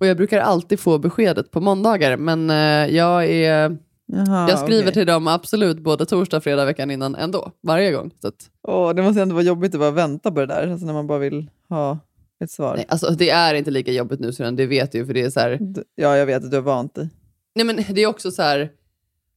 [0.00, 2.16] Och jag brukar alltid få beskedet på måndagar.
[2.16, 4.92] Men eh, jag, är, Jaha, jag skriver okej.
[4.92, 7.50] till dem absolut både torsdag och fredag veckan innan ändå.
[7.62, 8.10] Varje gång.
[8.22, 8.34] Så att,
[8.68, 11.06] Åh, det måste ändå vara jobbigt att bara vänta på det där, alltså när man
[11.06, 11.98] bara vill ha
[12.44, 12.76] ett svar.
[12.76, 15.06] nej, alltså, det är inte lika jobbigt nu, så det vet du ju.
[15.06, 15.58] För det är så här,
[15.94, 17.08] Ja, jag vet att du har vant dig.
[17.54, 18.70] nej, men det är också så här,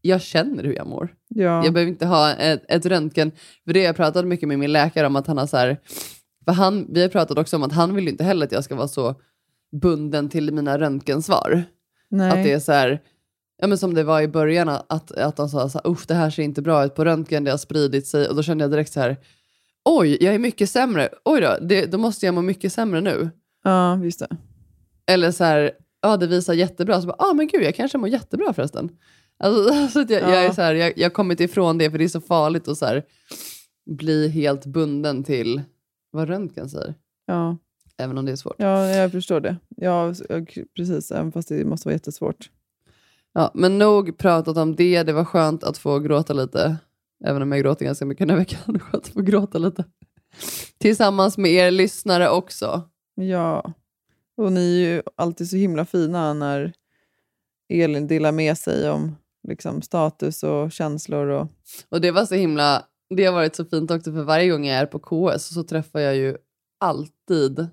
[0.05, 1.13] jag känner hur jag mår.
[1.27, 1.63] Ja.
[1.63, 3.31] Jag behöver inte ha ett, ett röntgen.
[3.65, 5.77] För det jag pratat mycket med min läkare om att han har så här,
[6.45, 8.75] för han, vi har pratat också om att han vill inte heller att jag ska
[8.75, 9.15] vara så
[9.81, 11.63] bunden till mina röntgensvar.
[12.09, 12.29] Nej.
[12.29, 13.01] Att det är så här,
[13.61, 16.29] ja men som det var i början, att, att de sa så här, det här
[16.29, 18.29] ser inte bra ut på röntgen, det har spridit sig.
[18.29, 19.17] Och då kände jag direkt så här,
[19.85, 23.29] oj jag är mycket sämre, oj då, det, då måste jag må mycket sämre nu.
[23.63, 24.37] Ja, just det.
[25.07, 28.09] Eller så här, ja det visar jättebra, så bara, ah men gud jag kanske mår
[28.09, 28.89] jättebra förresten.
[29.39, 30.53] Alltså, så att jag, jag, är Ja.
[30.53, 32.85] så här, jag, jag har kommit ifrån det för det är så farligt att så
[32.85, 33.03] här,
[33.85, 35.61] bli helt bunden till
[36.11, 36.93] vad röntgen säger.
[37.25, 37.57] Ja.
[37.97, 38.55] Även om det är svårt.
[38.57, 39.57] ja, jag förstår det.
[39.77, 40.45] Ja, ja,
[40.75, 41.11] precis.
[41.11, 42.49] Även fast det måste vara jättesvårt.
[43.33, 46.77] Ja, men nog pratat om det, det var skönt att få gråta lite.
[47.25, 48.59] Även om jag gråter ganska mycket den här veckan.
[48.65, 49.83] Det var Skönt att få gråta lite.
[50.77, 52.89] Tillsammans med er lyssnare också.
[53.15, 53.73] Ja.
[54.37, 56.73] Och ni är ju alltid så himla fina när
[57.69, 59.15] Elin delar med sig om
[59.47, 61.27] liksom, status och känslor.
[61.27, 61.47] Och...
[61.89, 64.77] Och det var så himla, det har varit så fint också för varje gång jag
[64.77, 66.37] är på KS så träffar jag ju
[66.79, 67.67] alltid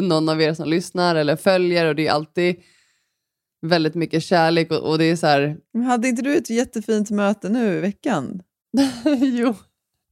[0.00, 2.56] någon av er som lyssnar eller följer och det är alltid
[3.62, 7.10] väldigt mycket kärlek och, och det är så här, Men hade inte du ett jättefint
[7.10, 8.42] möte nu i veckan?
[9.20, 9.54] jo.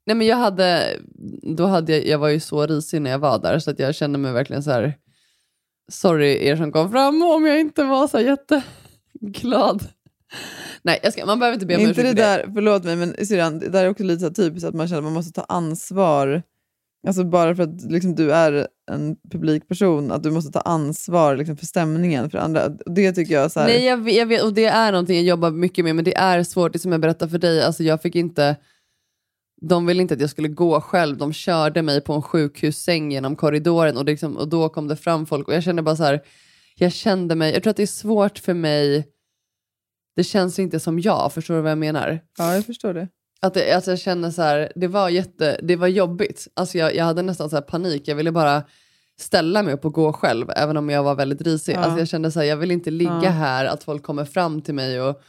[0.07, 0.99] Nej men jag hade,
[1.57, 3.95] då hade jag, jag var ju så risig när jag var där så att jag
[3.95, 4.99] kände mig verkligen så här,
[5.92, 9.88] sorry er som kom fram om jag inte var så jätteglad.
[10.83, 12.23] Nej, jag ska, man behöver inte be om ursäkt det för det.
[12.23, 15.05] där, förlåt mig, men syrran, det där är också lite typiskt att man känner att
[15.05, 16.42] man måste ta ansvar.
[17.07, 21.37] Alltså bara för att liksom, du är en publik person, att du måste ta ansvar
[21.37, 22.68] liksom, för stämningen för andra.
[22.68, 25.25] Det tycker jag så här, Nej jag vet, jag vet, och det är någonting jag
[25.25, 28.03] jobbar mycket med men det är svårt, det som jag berättade för dig, alltså jag
[28.03, 28.57] fick inte
[29.68, 33.37] de ville inte att jag skulle gå själv, de körde mig på en sjukhussäng genom
[33.37, 36.21] korridoren och, liksom, och då kom det fram folk och jag kände bara så här,
[36.77, 39.07] jag kände mig, jag tror att det är svårt för mig,
[40.16, 42.20] det känns inte som jag, förstår du vad jag menar?
[42.38, 43.09] Ja, jag förstår det.
[43.40, 46.48] Att, det, att jag känner så här, det var jätte, det var jobbigt.
[46.55, 48.62] Alltså jag, jag hade nästan så här panik, jag ville bara
[49.20, 51.75] ställa mig upp och gå själv, även om jag var väldigt risig.
[51.75, 51.79] Ja.
[51.79, 53.31] Alltså jag kände så här, jag vill inte ligga Ja.
[53.31, 55.22] här, att folk kommer fram till mig och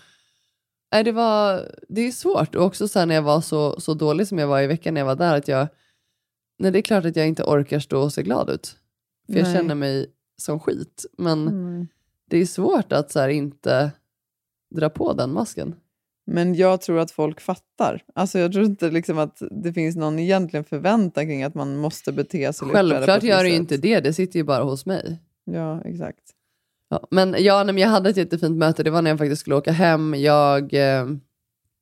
[0.93, 2.55] Nej, det, var, det är svårt.
[2.55, 4.93] Och också så här när jag var så, så dålig som jag var i veckan
[4.93, 5.67] när jag var där, att jag,
[6.59, 8.75] nej, det är klart att jag inte orkar stå och se glad ut.
[9.27, 9.53] För jag Nej.
[9.55, 11.05] känner mig som skit.
[11.17, 11.87] Men Mm.
[12.29, 13.91] det är svårt att så här, inte
[14.73, 15.75] dra på den masken.
[16.25, 18.03] Men jag tror att folk fattar.
[18.15, 22.11] Alltså jag tror inte liksom att det finns någon egentligen förväntan kring att man måste
[22.11, 25.19] bete sig Självklart gör det ju inte det, det sitter ju bara hos mig.
[25.45, 26.19] Ja, exakt.
[26.89, 29.41] Ja, men ja, nej, men jag hade ett jättefint möte, det var när jag faktiskt
[29.41, 30.15] skulle åka hem.
[30.15, 31.07] Jag, eh,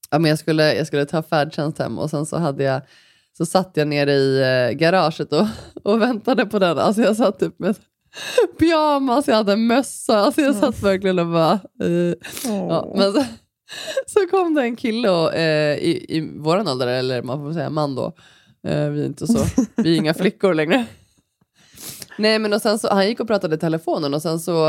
[0.10, 2.82] ja, men jag, skulle, jag skulle ta färdtjänst hem och sen så, hade jag,
[3.38, 5.48] så satt jag nere i eh, garaget och,
[5.84, 6.78] och väntade på den.
[6.78, 7.76] Alltså jag satt typ med
[8.60, 11.60] pyjamas, jag hade mössa, alltså jag satt verkligen och bara...
[11.84, 13.24] Eh, ja, men så,
[14.08, 17.70] så kom det en kille och, eh, i, i våran ålder, eller man får säga
[17.70, 18.06] man då.
[18.68, 19.46] Eh, vi är inte så,
[19.76, 20.86] vi är inga flickor längre.
[22.18, 24.66] Nej men och sen så, han gick och pratade i telefonen och sen så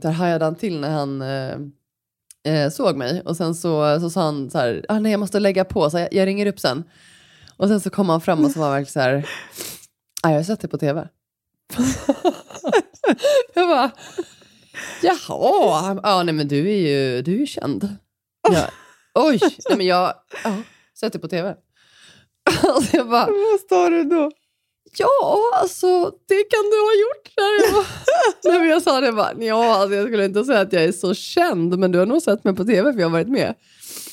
[0.00, 1.22] där hajade han till när han
[2.44, 5.40] eh, såg mig och sen så, så sa han så här, ah, nej jag måste
[5.40, 6.84] lägga på så jag, jag ringer upp sen.
[7.56, 9.28] Och sen så kom han fram och så var han verkligen så här,
[10.22, 11.08] ah, jag har sett det på tv.
[13.54, 13.90] jag bara,
[15.02, 17.96] jaha, ja nej men du är ju, du är ju känd.
[18.52, 18.66] Ja.
[19.14, 20.56] Oj, nej men jag, ja,
[21.00, 21.56] sett det på tv.
[22.68, 24.30] alltså jag bara, Vad sa du då?
[24.98, 27.36] Ja, alltså det kan du ha gjort.
[27.36, 27.86] Där jag, bara,
[28.44, 30.92] Nej, men jag sa det bara, ja, alltså, jag skulle inte säga att jag är
[30.92, 33.54] så känd, men du har nog sett mig på tv för jag har varit med.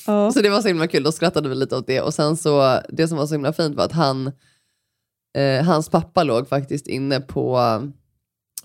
[0.06, 0.32] Ja.
[0.32, 2.00] Så det var så himla kul, då skrattade vi lite åt det.
[2.00, 4.32] Och sen så, det som var så himla fint var att han,
[5.38, 7.58] eh, hans pappa låg faktiskt inne på,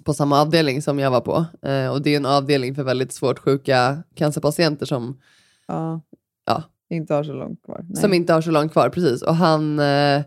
[0.04, 1.46] på samma avdelning som jag var på.
[1.62, 5.20] Eh, och det är en avdelning för väldigt svårt sjuka cancerpatienter som,
[5.68, 6.02] Ja.
[6.46, 6.64] Ja.
[6.90, 7.86] Inte har så långt kvar.
[7.90, 8.02] Nej.
[8.02, 8.90] som inte har så långt kvar.
[8.90, 9.22] Precis.
[9.22, 10.22] Och han, eh,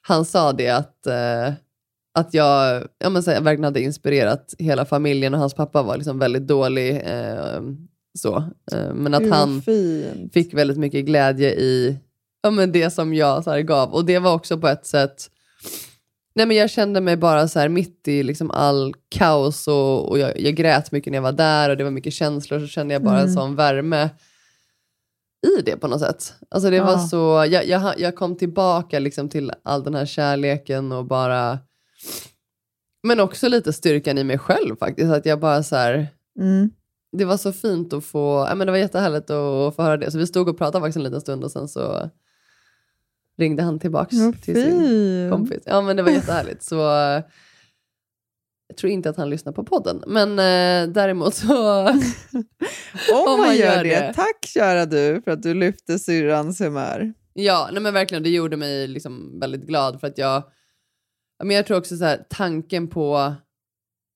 [0.00, 1.52] han sa det att, eh,
[2.14, 5.96] att jag, ja, men, så, jag verkligen hade inspirerat hela familjen och hans pappa var
[5.96, 6.96] liksom väldigt dålig.
[6.96, 7.60] Eh,
[8.18, 8.36] så.
[8.72, 10.32] Eh, men att vad han fint.
[10.32, 11.98] fick väldigt mycket glädje i
[12.42, 13.92] ja, men det som jag så här, gav.
[13.92, 15.30] Och det var också på ett sätt,
[16.34, 20.18] nej men jag kände mig bara så här mitt i liksom all kaos och, och
[20.18, 22.94] jag, jag grät mycket när jag var där och det var mycket känslor så kände
[22.94, 23.34] jag bara en Mm.
[23.34, 24.10] sån värme
[25.58, 26.34] i det på något sätt.
[26.50, 26.98] Alltså det var Ja.
[26.98, 31.58] så, jag, jag, jag kom tillbaka liksom till all den här kärleken och bara,
[33.02, 35.12] men också lite styrkan i mig själv faktiskt.
[35.12, 36.08] Att jag bara så här,
[36.40, 36.70] Mm.
[37.16, 40.10] det var så fint att få, ja, men det var jättehärligt att få höra det.
[40.10, 42.10] Så vi stod och pratade faktiskt en liten stund och sen så
[43.42, 45.62] ringde han tillbaks Vad till sin kompis.
[45.66, 46.62] Ja men det var jättehärligt.
[46.62, 46.74] Så
[48.68, 50.04] jag tror inte att han lyssnar på podden.
[50.06, 51.88] Men eh, däremot så,
[53.12, 53.90] Om man gör gör det.
[53.90, 54.12] det.
[54.14, 57.12] Tack kära du för att du lyfte syrrans humör.
[57.32, 60.42] ja nej men verkligen det gjorde mig liksom väldigt glad för att jag,
[61.38, 63.34] ja, men jag tror också så här, tanken på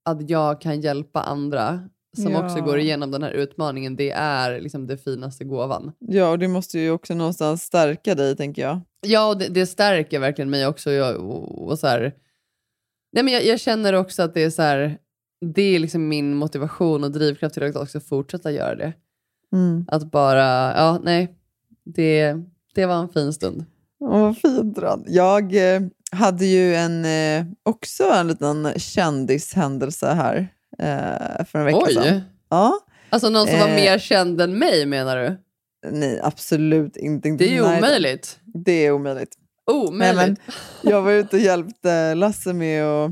[0.05, 2.45] att jag kan hjälpa andra som Ja.
[2.45, 5.93] också går igenom den här utmaningen, det är liksom det finaste gåvan.
[5.99, 8.81] Ja, och det måste ju också någonstans stärka dig tänker jag.
[9.07, 10.91] Ja, och det, det stärker verkligen mig också.
[10.91, 12.15] Jag, och, och så här,
[13.13, 14.99] nej men jag, jag känner också att det är så här,
[15.41, 18.93] det är liksom min motivation och drivkraft till att också fortsätta göra det.
[19.53, 19.85] Mm.
[19.89, 21.35] Att bara, ja nej,
[21.85, 22.35] det,
[22.75, 23.65] det var en fin stund.
[24.01, 25.05] Åh, vad fint Ran.
[25.07, 31.87] Jag eh, hade ju en, eh, också en liten kändishändelse här eh, för en vecka
[31.87, 32.03] sedan.
[32.03, 32.23] Oj!
[32.51, 33.75] Ja, Alltså någon som var Eh.
[33.75, 35.37] mer känd än mig menar du?
[35.91, 37.29] nej absolut inte.
[37.29, 38.39] inte Det är ju nej, omöjligt.
[38.45, 39.35] Det är omöjligt.
[39.71, 40.17] Omöjligt.
[40.17, 40.37] Nej, men
[40.93, 43.11] jag var ute och hjälpte Lasse med att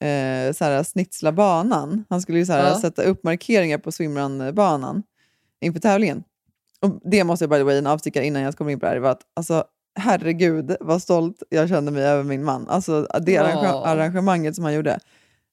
[0.00, 2.04] eh, så här, snitsla banan.
[2.08, 2.80] Han skulle ju så här, Ja.
[2.80, 5.02] sätta upp markeringar på swimrun-banan
[5.60, 6.22] inför tävlingen.
[6.80, 8.92] Och det måste jag by the way, en avstickare innan jag kommer in på det
[8.92, 9.64] här, var att alltså,
[9.98, 12.68] herregud vad stolt jag kände mig över min man.
[12.68, 13.82] Alltså det Ja.
[13.86, 14.98] arrangemanget som han gjorde.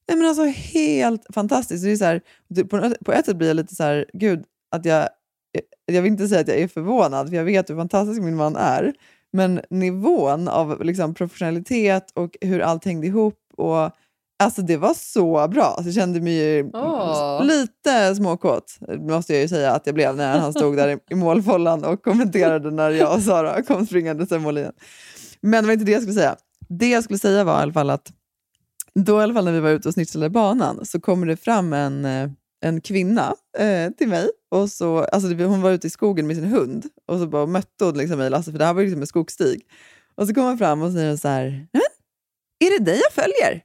[0.08, 1.84] Nej, men alltså helt fantastiskt.
[1.84, 2.20] Det är så här,
[2.64, 5.08] på, på ett sätt blir jag lite så här, gud, att jag,
[5.86, 8.56] jag vill inte säga att jag är förvånad, för jag vet hur fantastisk min man
[8.56, 8.92] är.
[9.32, 13.90] Men nivån av liksom, professionalitet och hur allt hängde ihop, och,
[14.42, 15.64] alltså det var så bra.
[15.64, 17.44] Alltså, jag kände mig ju Åh.
[17.44, 21.14] lite småkåt, måste jag ju säga att jag blev när han stod där i, i
[21.14, 24.72] målfållan och kommenterade när jag och Sara kom springandes över mållinjen.
[25.40, 26.36] Men det var inte det jag skulle säga.
[26.68, 28.12] Det jag skulle säga var i alla fall att
[28.98, 31.72] då i alla fall när vi var ute och snitslade banan så kommer det fram
[31.72, 32.30] en, eh,
[32.64, 34.30] en kvinna eh, till mig.
[34.50, 37.84] Och så, alltså hon var ute i skogen med sin hund och så bara mötte
[37.84, 39.62] hon liksom mig Lasse, för det här var liksom en skogsstig.
[40.14, 41.82] Och så kommer hon fram och säger så här, "Men,
[42.64, 43.62] är det dig jag följer?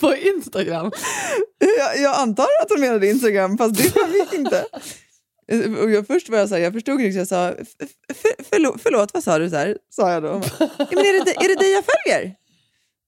[0.00, 0.90] På Instagram.
[1.78, 4.66] Jag, jag antar att hon menade Instagram, fast det framgick inte.
[5.82, 8.44] Och jag, först var jag så här, jag förstod inte riktigt, jag sa "F- för,
[8.50, 9.50] förlåt, förlåt, vad sa du?
[9.50, 10.28] Så här, sa jag då.
[10.28, 12.34] Men är, det, är det dig jag följer?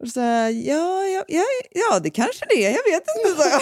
[0.02, 3.42] Och så sa jag, ja, ja, ja, ja, det kanske det är, jag vet inte.
[3.42, 3.60] Så jag.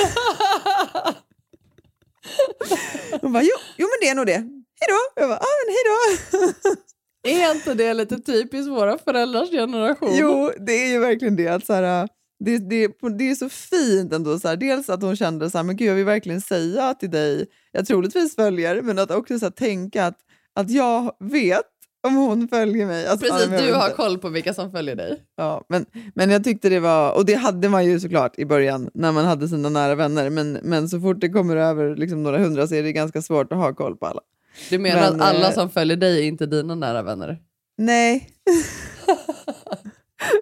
[3.20, 4.32] Hon bara, jo, jo men det är nog det.
[4.80, 5.20] Hej då.
[5.22, 7.28] Jag bara, ah, men hej då.
[7.30, 10.10] Är inte det lite typiskt våra föräldrars generation?
[10.14, 11.48] Jo, det är ju verkligen det.
[11.48, 12.08] Att så här,
[12.38, 14.38] det, det, det är så fint ändå.
[14.38, 17.11] Så här, dels att hon kände så här, men gud, jag vill verkligen säga till
[17.11, 20.18] dig, jag troligtvis följer, men att också så här, tänka att,
[20.55, 21.66] att jag vet
[22.07, 23.07] om hon följer mig.
[23.07, 25.22] Alltså, Precis, du har koll på vilka som följer dig.
[25.37, 28.90] Ja, men, men jag tyckte det var, och det hade man ju såklart i början
[28.94, 32.38] när man hade sina nära vänner, men, men så fort det kommer över liksom några
[32.38, 34.20] hundra så är det ganska svårt att ha koll på alla.
[34.70, 37.38] Du menar Men, att alla eh, som följer dig är inte dina nära vänner?
[37.79, 38.29] Nej.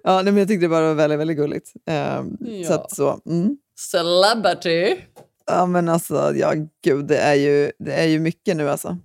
[0.03, 1.73] ja, nej, men jag tyckte det bara var väldigt, väldigt gulligt.
[1.87, 2.69] Ehm, Ja.
[2.69, 3.21] Så att så.
[3.27, 3.57] Mm.
[3.91, 4.97] Celebrity!
[5.47, 6.53] Ja men alltså, ja
[6.85, 8.97] gud, det är ju, det är ju mycket nu alltså.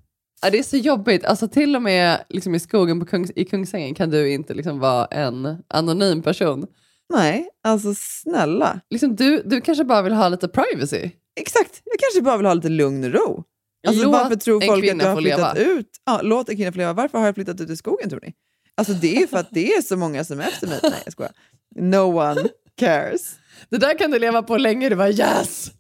[0.42, 1.26] Ja, det är så jobbigt.
[1.26, 4.80] Alltså, till och med liksom, i skogen på Kungs i Kungsängen kan du inte liksom,
[4.80, 6.66] vara en anonym person.
[7.14, 8.80] Nej, alltså snälla.
[8.90, 11.10] Liksom, du, du kanske bara vill ha lite privacy.
[11.40, 13.44] Exakt, jag kanske bara vill ha lite lugn och ro.
[13.88, 15.72] Alltså, Låt varför tror folk att jag har flyttat leva.
[15.72, 15.88] ut?
[16.06, 16.94] Ja, låt en kvinna få leva.
[16.94, 18.34] Varför har jag flyttat ut i skogen tror ni?
[18.82, 20.80] Alltså det är ju för att det är så många som är efter mig.
[20.84, 21.32] Nej jag skojar.
[21.76, 23.36] No one cares.
[23.70, 24.90] Det där kan du leva på länge.
[24.90, 25.72] Du bara yes!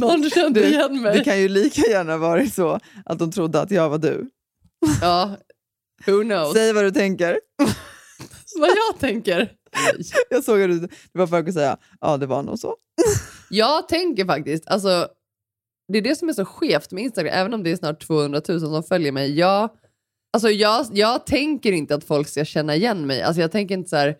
[0.00, 1.18] Någon kände Det, igen mig.
[1.18, 4.30] det kan ju lika gärna varit så att de trodde att jag var du.
[5.00, 5.36] Ja,
[6.06, 6.52] who knows?
[6.52, 7.40] Säg vad du tänker.
[8.60, 9.36] Vad jag tänker.
[9.38, 10.06] Nej.
[10.30, 12.76] Jag såg att du, det var för att säga, ja det var nog så.
[13.50, 15.08] Jag tänker faktiskt, alltså,
[15.92, 18.40] det är det som är så skevt med Instagram, även om det är snart 200
[18.48, 19.38] 000 som följer mig.
[19.38, 19.70] Jag
[20.34, 23.22] Alltså jag, jag tänker inte att folk ska känna igen mig.
[23.22, 24.16] Alltså jag tänker inte så här,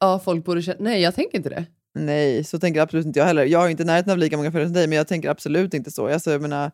[0.00, 1.66] ja folk borde känna, nej jag tänker inte det.
[1.94, 3.44] Nej, så tänker absolut inte jag heller.
[3.44, 5.90] Jag har inte närheten av lika många följare som dig, men jag tänker absolut inte
[5.90, 6.08] så.
[6.08, 6.70] Alltså, jag menar,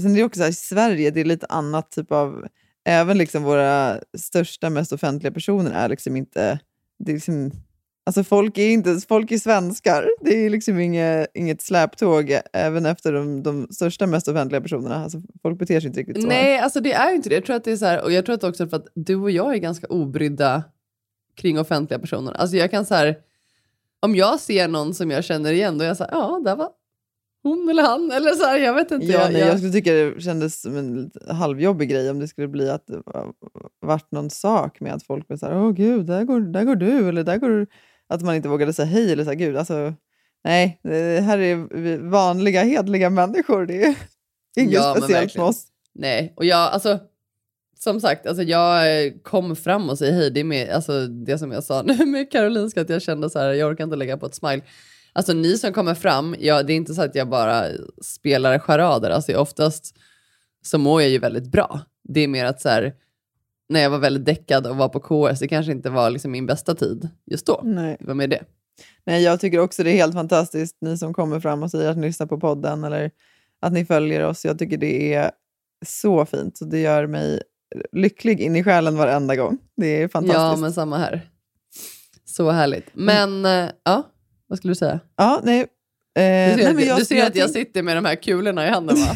[0.00, 2.46] sen är det också så här, i Sverige, det är lite annat typ av...
[2.84, 6.60] Även liksom våra största, mest offentliga personer är liksom inte...
[6.98, 7.52] Det är liksom,
[8.06, 10.08] alltså folk är inte folk är svenskar.
[10.20, 15.02] Det är liksom inget, inget släptåg även efter de, de största, mest offentliga personerna.
[15.02, 16.28] Alltså, folk beter sig inte riktigt så.
[16.28, 17.34] Nej, alltså det är ju inte det.
[17.34, 19.14] Jag tror att det är så här, och jag tror att också för att du
[19.16, 20.62] och jag är ganska obrydda
[21.36, 22.32] kring offentliga personer.
[22.32, 23.16] Alltså jag kan så här,
[24.00, 26.56] om jag ser någon som jag känner igen, då är jag så här, ja, där
[26.56, 26.68] var
[27.42, 28.10] hon eller han.
[28.10, 29.06] Eller så här, jag vet inte.
[29.06, 32.28] Ja, jag, nej, jag, jag skulle tycka det kändes som en halvjobbig grej om det
[32.28, 33.32] skulle bli att det var-
[33.80, 36.76] vart någon sak med att folk var så här, åh gud, där går, där går
[36.76, 37.66] du, eller där går du.
[38.08, 39.94] Att man inte vågade säga hej, eller så här, gud, alltså,
[40.44, 43.66] nej, det här är vanliga, hedliga människor.
[43.66, 43.94] Det är
[44.56, 45.66] inget Ja, speciellt med oss.
[45.94, 46.98] Nej, och jag, alltså,
[47.78, 50.30] som sagt, alltså jag eh, kom fram och säger hej.
[50.30, 53.38] Det är med, alltså, det som jag sa nu med Karolinska, att jag kände så
[53.38, 54.62] här, jag orkar inte lägga på ett smile.
[55.12, 57.64] Alltså ni som kommer fram, ja, det är inte så att jag bara
[58.02, 59.10] spelar charader.
[59.10, 59.96] Alltså oftast
[60.62, 61.80] så mår jag ju väldigt bra.
[62.04, 62.94] Det är mer att så här,
[63.68, 66.46] när jag var väldigt däckad och var på KS, det kanske inte var liksom min
[66.46, 67.60] bästa tid just då.
[67.64, 67.96] Nej.
[68.00, 68.42] Det var med det.
[69.06, 71.96] Nej, jag tycker också det är helt fantastiskt, ni som kommer fram och säger att
[71.96, 73.10] ni lyssnar på podden eller
[73.60, 74.44] att ni följer oss.
[74.44, 75.30] Jag tycker det är
[75.86, 76.58] så fint.
[76.58, 77.42] Så det gör mig
[77.92, 79.58] lycklig in i själen varenda gång.
[79.76, 80.38] Det är fantastiskt.
[80.40, 81.30] Ja, men samma här.
[82.24, 82.86] Så härligt.
[82.92, 84.02] Men, eh, ja,
[84.46, 85.00] vad skulle du säga?
[85.16, 85.60] Ja, nej.
[85.60, 88.66] Eh, Du ser, nej, men jag, du ser att jag sitter med de här kulorna
[88.66, 89.06] i handen va?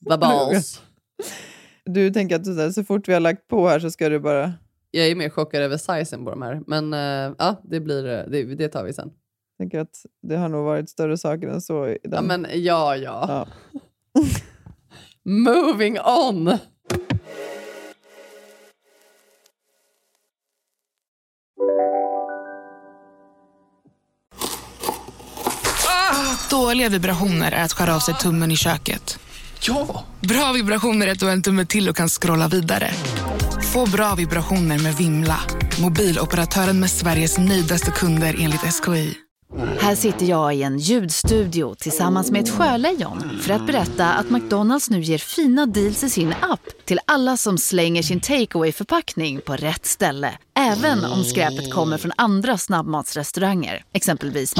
[0.08, 0.82] Babals.
[1.92, 4.52] Du tänker att så så fort vi har lagt på här så ska du bara...
[4.90, 6.62] Jag är mer chockad över sizen på de här.
[6.66, 9.10] Men eh, ja, det, blir, eh, det, det tar vi sen.
[9.58, 11.88] tänker att det har nog varit större saker än så.
[11.88, 12.12] I den.
[12.12, 13.46] Ja, men ja, ja.
[14.12, 14.22] Ja.
[15.30, 16.58] Moving on!
[26.50, 29.18] Dåliga vibrationer är att skära av sig tummen i köket.
[29.62, 30.04] Ja!
[30.20, 32.90] Bra vibrationer är att du har en tumme till och kan scrolla vidare.
[33.72, 35.40] Få bra vibrationer med Vimla.
[35.82, 39.14] Mobiloperatören med Sveriges nöjdaste kunder enligt SKI.
[39.80, 44.90] Här sitter jag i en ljudstudio tillsammans med ett sjölejon för att berätta att McDonalds
[44.90, 49.56] nu ger fina deals i sin app till alla som slänger sin takeaway förpackning på
[49.56, 50.38] rätt ställe.
[50.58, 54.54] Även om skräpet kommer från andra snabbmatsrestauranger, exempelvis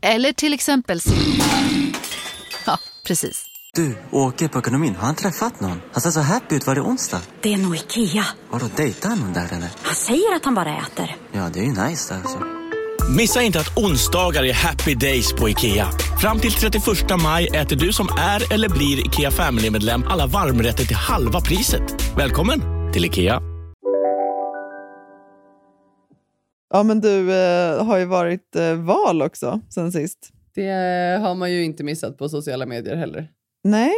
[0.00, 1.00] Eller till exempel
[2.66, 3.53] Ja, precis.
[3.74, 4.94] Du, åker på ekonomin.
[4.94, 5.80] Har han träffat någon?
[5.92, 6.66] Han ser så happy ut.
[6.66, 7.20] Var det onsdag?
[7.40, 8.24] Det är nog Ikea.
[8.50, 9.68] Vadå, dejtar han någon där eller?
[9.82, 11.16] Han säger att han bara äter.
[11.32, 12.38] Ja, det är ju nice där alltså.
[13.16, 15.86] Missa inte att onsdagar är happy days på IKEA.
[16.20, 16.84] Fram till 31
[17.22, 22.16] maj äter du som är eller blir IKEA Family-medlem alla varmrätter till halva priset.
[22.16, 22.60] Välkommen
[22.92, 23.40] till IKEA.
[26.70, 30.30] ja, men du eh, har ju varit eh, val också sen sist.
[30.54, 30.70] Det
[31.22, 33.28] har man ju inte missat på sociala medier heller.
[33.64, 33.92] Nej,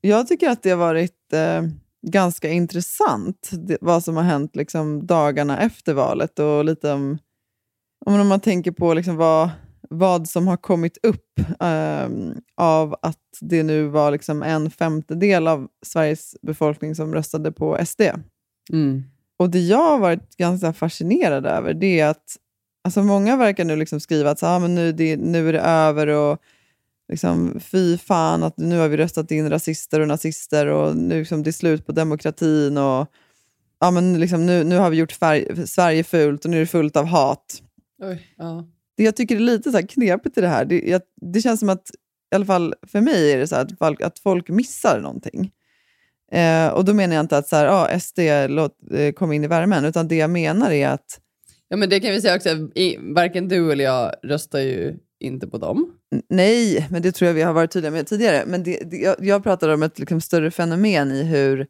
[0.00, 1.62] jag tycker att det har varit eh,
[2.06, 7.18] ganska intressant det, vad som har hänt liksom, dagarna efter valet och lite om,
[8.06, 9.50] om man tänker på liksom, vad,
[9.90, 12.08] vad som har kommit upp eh,
[12.56, 18.00] av att det nu var liksom, en femtedel av Sveriges befolkning som röstade på SD.
[18.72, 19.02] Mm.
[19.38, 22.36] Och det jag har varit ganska fascinerad över det är att
[22.84, 25.60] alltså många verkar nu liksom skriva att så, ah, men nu, det, nu är det
[25.60, 26.42] över och
[27.08, 31.42] liksom, fy fan att nu har vi röstat in rasister och nazister och nu liksom,
[31.42, 33.06] det är slut på demokratin och
[33.80, 36.66] ja, men liksom, nu, nu har vi gjort färg, Sverige fult och nu är det
[36.66, 37.62] fullt av hat.
[38.02, 38.68] Oj, ja.
[38.96, 41.02] Det jag tycker är lite så här knepigt i det här, det, jag,
[41.32, 41.90] det känns som att,
[42.32, 45.50] i alla fall för mig, är det så att, folk, att folk missar någonting.
[46.32, 49.44] Eh, och då menar jag inte att så här, ah, SD låt, eh, kom in
[49.44, 51.20] i värmen, utan det jag menar är att
[51.68, 52.48] ja, men det kan vi säga också.
[52.74, 55.92] I, varken du eller jag röstar ju inte på dem.
[56.28, 58.44] Nej, men det tror jag vi har varit tydliga med tidigare.
[58.46, 61.66] Men det, det, jag, jag pratar om ett liksom, större fenomen i hur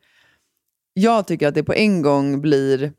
[0.95, 2.93] jag tycker att det på en gång blir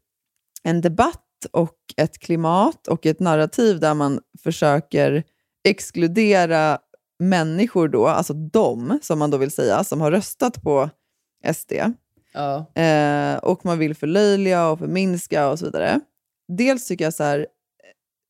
[0.63, 5.23] en debatt och ett klimat och ett narrativ där man försöker
[5.63, 6.79] exkludera
[7.19, 10.89] människor då, alltså de som man då vill säga, som har röstat på
[11.53, 11.73] SD.
[12.33, 12.81] Ja.
[12.81, 15.99] Eh, och man vill förlöjliga och förminska och så vidare.
[16.47, 17.47] Dels tycker jag så här,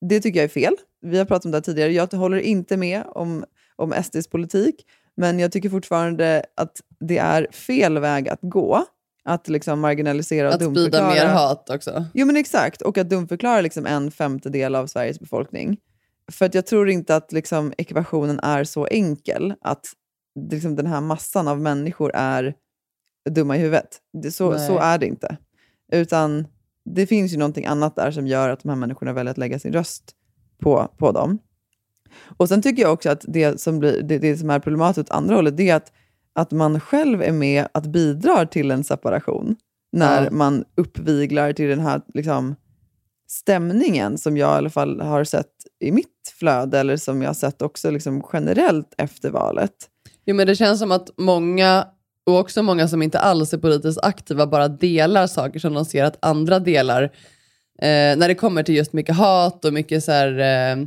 [0.10, 0.76] det tycker jag är fel.
[1.02, 1.92] Vi har pratat om det här tidigare.
[1.92, 3.46] Jag håller inte med om,
[3.76, 4.86] om SDs politik,
[5.18, 8.86] men jag tycker fortfarande att det är fel väg att gå.
[9.24, 11.14] Att liksom marginalisera och Att sprida dumförklara.
[11.14, 12.06] mer hat också.
[12.14, 15.78] Jo men exakt, och att dumförklara liksom en femtedel av Sveriges befolkning.
[16.32, 19.86] För att jag tror inte att liksom ekvationen är så enkel att
[20.52, 22.54] liksom den här massan av människor är
[23.30, 23.98] dumma i huvudet.
[24.24, 24.68] Det, så, Nej.
[24.68, 25.38] så är det inte.
[25.92, 26.48] Utan
[26.86, 29.60] det finns ju någonting annat där som gör att de här människorna väljer att lägga
[29.60, 30.16] sin röst
[30.60, 31.40] på, på dem.
[32.38, 35.16] Och sen tycker jag också att det som, blir, det, det som är problematiskt åt
[35.16, 35.92] andra hållet, det är att,
[36.34, 39.56] att man själv är med att bidra till en separation.
[39.92, 40.32] När Ja.
[40.32, 42.56] man uppviglar till den här liksom,
[43.28, 47.34] stämningen som jag i alla fall har sett i mitt flöde, eller som jag har
[47.34, 49.72] sett också liksom, generellt efter valet.
[50.26, 51.88] Jo, men det känns som att många,
[52.26, 56.04] och också många som inte alls är politiskt aktiva, bara delar saker som de ser
[56.04, 57.12] att andra delar.
[57.82, 60.86] Eh, när det kommer till just mycket hat och mycket så här, eh,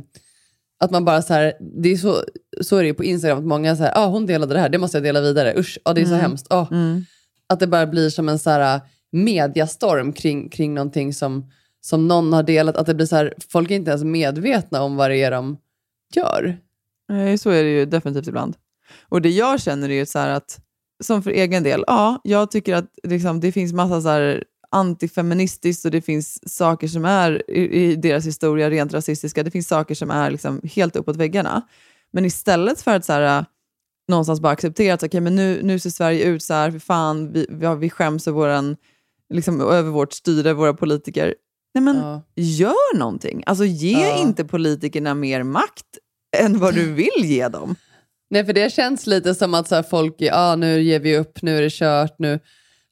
[0.79, 2.23] att man bara så här, det är så,
[2.61, 4.77] så är det ju på Instagram, att många säger, ah, hon delade det här, det
[4.77, 6.21] måste jag dela vidare, usch, ah, det är så Mm.
[6.21, 6.47] hemskt.
[6.49, 6.67] Ah.
[7.47, 8.81] Att det bara blir som en så här,
[9.11, 13.71] mediastorm kring, kring någonting som, som någon har delat, att det blir så här, folk
[13.71, 15.57] är inte ens medvetna om vad det är de
[16.15, 16.57] gör.
[17.09, 18.55] Nej, så är det ju definitivt ibland.
[19.09, 20.59] Och det jag känner är ju så att,
[21.03, 24.43] som för egen del, ja, jag tycker att liksom, det finns massa så här
[24.73, 29.43] antifeministiskt och det finns saker som är i, i deras historia rent rasistiska.
[29.43, 31.61] Det finns saker som är liksom helt uppåt väggarna.
[32.13, 33.45] Men istället för att så här, äh,
[34.07, 37.33] någonstans bara acceptera att okay, men nu, nu ser Sverige ut så här, för fan,
[37.33, 38.75] vi, vi, vi skäms över, våran,
[39.33, 41.35] liksom, över vårt styre, våra politiker.
[41.75, 42.21] Nej men, Ja.
[42.35, 43.43] gör någonting.
[43.45, 44.21] Alltså ge Ja.
[44.21, 45.85] inte politikerna mer makt
[46.37, 47.75] än vad du vill ge dem.
[48.29, 51.17] Nej, för det känns lite som att så här, folk är, ah, nu ger vi
[51.17, 52.39] upp, nu är det kört, nu...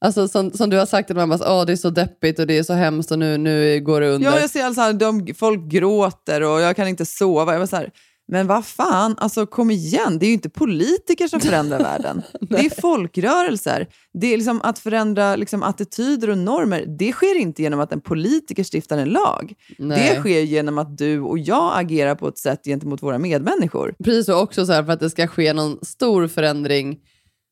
[0.06, 2.58] Alltså som, som du har sagt, man bara, ah, det är så deppigt och det
[2.58, 4.32] är så hemskt och nu, nu går det under.
[4.32, 7.54] Ja, jag ser alltså de, folk gråter och jag kan inte sova.
[7.54, 7.92] Jag var så här,
[8.32, 12.22] men vad fan, alltså kom igen, det är ju inte politiker som förändrar världen.
[12.42, 13.88] Det är folkrörelser.
[14.14, 18.02] Det är liksom att förändra liksom, attityder och normer, det sker inte genom att en
[18.02, 19.54] politiker stiftar en lag.
[19.78, 20.10] Nej.
[20.10, 23.96] Det sker genom att du och jag agerar på ett sätt gentemot våra medmänniskor.
[24.04, 27.00] Precis, och också så här, för att det ska ske någon stor förändring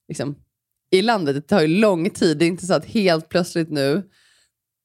[0.08, 0.36] liksom,
[0.92, 1.36] i landet.
[1.36, 2.38] Det tar ju lång tid.
[2.38, 4.04] Det är inte så att helt plötsligt nu,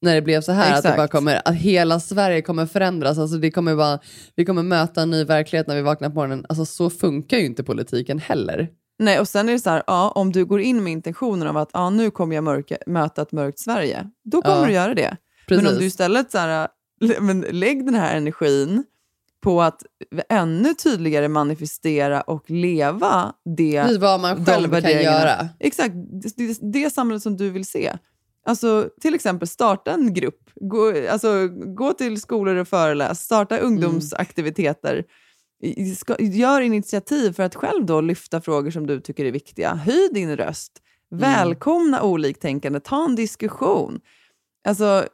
[0.01, 3.17] när det blev så här, att, det bara kommer, att hela Sverige kommer förändras.
[3.17, 3.99] Alltså, det kommer bara,
[4.35, 6.45] vi kommer möta en ny verklighet när vi vaknar på morgonen.
[6.49, 8.69] Alltså, så funkar ju inte politiken heller.
[8.99, 11.57] Nej, och sen är det så här, ja, om du går in med intentionen av
[11.57, 14.65] att ja, nu kommer jag mörka, möta ett mörkt Sverige, då kommer Ja.
[14.65, 15.17] du göra det.
[15.49, 15.79] Men om Precis.
[15.79, 16.67] du istället så här,
[17.21, 18.83] men lägg den här energin
[19.43, 19.83] på att
[20.29, 25.49] ännu tydligare manifestera och leva det, Precis vad man själv kan göra.
[25.59, 25.93] Exakt,
[26.37, 27.93] det, det, samhället som du vill se.
[28.47, 35.03] Alltså till exempel starta en grupp, gå, alltså, gå till skolor och föreläs, starta ungdomsaktiviteter.
[35.63, 39.73] I- Ska, gör initiativ för att själv då lyfta frågor som du tycker är viktiga.
[39.75, 40.71] Höj din röst.
[41.11, 42.79] Välkomna oliktänkande.
[42.79, 43.99] Ta en diskussion.
[44.67, 45.05] Alltså,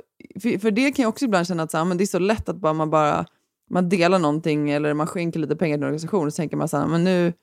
[0.41, 2.19] för, för det kan jag också ibland känna att så, här, men det är så
[2.19, 3.25] lätt att bara, man bara
[3.71, 6.67] man delar någonting eller man skänker lite pengar till en organisation och så tänker man
[6.67, 7.33] så här, men nu,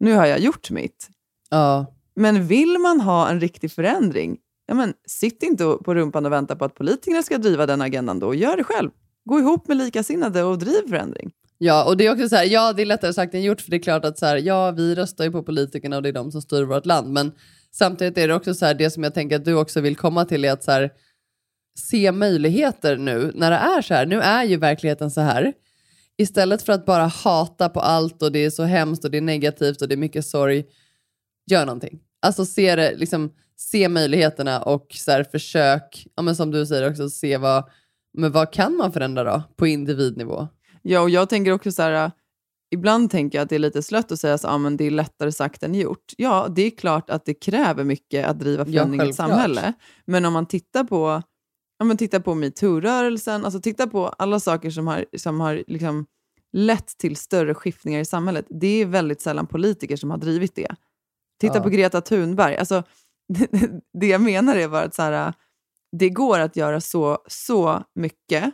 [0.00, 1.08] nu har jag gjort mitt.
[1.50, 1.86] Ja.
[2.16, 6.56] Men vill man ha en riktig förändring, ja, men, sitt inte på rumpan och vänta
[6.56, 8.34] på att politikerna ska driva den agendan då.
[8.34, 8.90] Gör det själv.
[9.24, 11.30] Gå ihop med likasinnade och driv förändring.
[11.58, 13.70] Ja, och det är också så här, ja det är lättare sagt än gjort för
[13.70, 16.12] det är klart att så här, ja vi röstar ju på politikerna och det är
[16.12, 17.12] de som styr vårt land.
[17.12, 17.32] Men
[17.72, 20.24] samtidigt är det också så här, det som jag tänker att du också vill komma
[20.24, 20.90] till är att så här,
[21.78, 24.06] se möjligheter nu när det är så här.
[24.06, 25.52] Nu är ju verkligheten så här.
[26.18, 29.22] Istället för att bara hata på allt och det är så hemskt och det är
[29.22, 30.64] negativt och det är mycket sorg,
[31.50, 32.00] gör någonting.
[32.22, 36.90] Alltså se, det, liksom, se möjligheterna och så här, försök, ja, men som du säger
[36.90, 37.70] också, se vad,
[38.18, 40.48] men vad kan man förändra då på individnivå?
[40.82, 42.10] Ja, och jag tänker också så här, äh,
[42.70, 44.90] ibland tänker jag att det är lite slött att säga att ah, men det är
[44.90, 46.12] lättare sagt än gjort.
[46.16, 49.72] Ja, det är klart att det kräver mycket att driva förändring i ett samhälle.
[50.04, 51.22] Men om man tittar på,
[51.78, 56.06] om man tittar på metoo-rörelsen, alltså titta på alla saker som har, som har liksom
[56.52, 58.46] lett till större skiftningar i samhället.
[58.48, 60.74] Det är väldigt sällan politiker som har drivit det.
[61.40, 61.62] Titta Ja.
[61.62, 62.56] på Greta Thunberg.
[62.56, 62.82] Alltså,
[64.00, 65.32] det jag menar är bara att så här,
[65.92, 68.52] det går att göra så, så mycket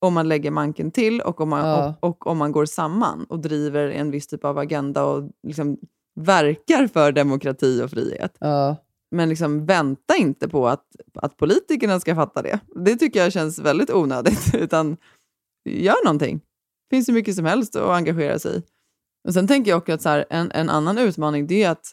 [0.00, 1.94] om man lägger manken till och om man, Ja.
[2.00, 5.78] och, och om man går samman och driver en viss typ av agenda och liksom
[6.20, 8.36] verkar för demokrati och frihet.
[8.40, 8.76] Ja.
[9.10, 10.84] Men liksom vänta inte på att,
[11.14, 12.60] att politikerna ska fatta det.
[12.84, 14.50] Det tycker jag känns väldigt onödigt.
[14.54, 14.96] Utan
[15.64, 16.38] gör någonting.
[16.90, 18.62] Det finns ju mycket som helst att engagera sig i.
[19.28, 21.92] Och Sen tänker jag också att så här, en, en annan utmaning det är att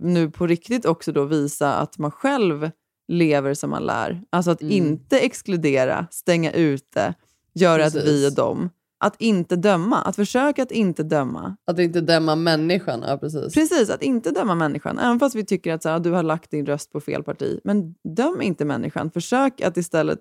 [0.00, 2.70] nu på riktigt också då visa att man själv
[3.08, 4.22] lever som man lär.
[4.30, 4.72] Alltså att Mm.
[4.72, 7.14] inte exkludera, stänga ute,
[7.54, 8.04] göra Precis.
[8.04, 8.70] vi och dem.
[9.04, 11.56] Att inte döma, att försöka att inte döma.
[11.66, 13.54] Att inte döma människan, ja precis.
[13.54, 14.98] Precis, att inte döma människan.
[14.98, 17.60] Även fast vi tycker att så här, du har lagt din röst på fel parti.
[17.64, 19.10] Men döm inte människan.
[19.10, 20.18] Försök att istället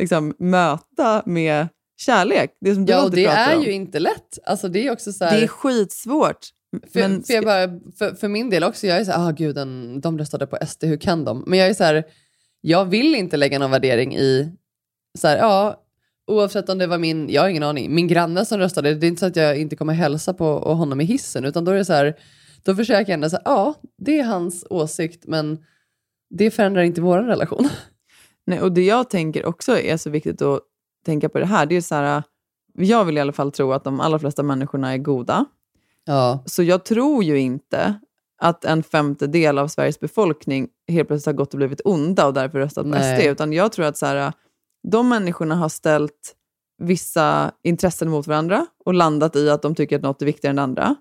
[0.00, 2.56] liksom, möta med kärlek.
[2.60, 3.62] Det som du Ja, och det är om.
[3.62, 4.38] ju inte lätt.
[4.46, 5.36] Alltså det är också så här...
[5.36, 6.46] Det är skitsvårt.
[6.92, 9.30] För, Men för, jag bara, för, för min del också, jag är så här, ah,
[9.30, 9.56] gud,
[10.02, 11.44] de röstade på SD, hur kan de?
[11.46, 12.04] Men jag är så här,
[12.60, 14.52] jag vill inte lägga någon värdering i,
[15.18, 15.83] så här, ja,
[16.26, 19.08] oavsett om det var min, jag har ingen aning, min granne som röstade, det är
[19.08, 21.84] inte så att jag inte kommer hälsa på honom i hissen, utan då är det
[21.84, 22.14] så här,
[22.62, 25.58] då försöker jag ändå säga, ja, det är hans åsikt, men
[26.30, 27.68] det förändrar inte vår relation.
[28.46, 30.60] Nej, och det jag tänker också är så viktigt att
[31.06, 32.22] tänka på det här, det är så här,
[32.74, 35.44] jag vill i alla fall tro att de allra flesta människorna är goda.
[36.04, 36.42] Ja.
[36.46, 37.94] Så jag tror ju inte
[38.38, 42.58] att en femtedel av Sveriges befolkning helt plötsligt har gått och blivit onda och därför
[42.58, 43.20] röstat på Nej.
[43.20, 43.26] SD.
[43.26, 44.32] Utan jag tror att så här,
[44.90, 46.34] de människorna har ställt
[46.78, 50.56] vissa intressen mot varandra och landat i att de tycker att något är viktigare än
[50.56, 50.94] det andra.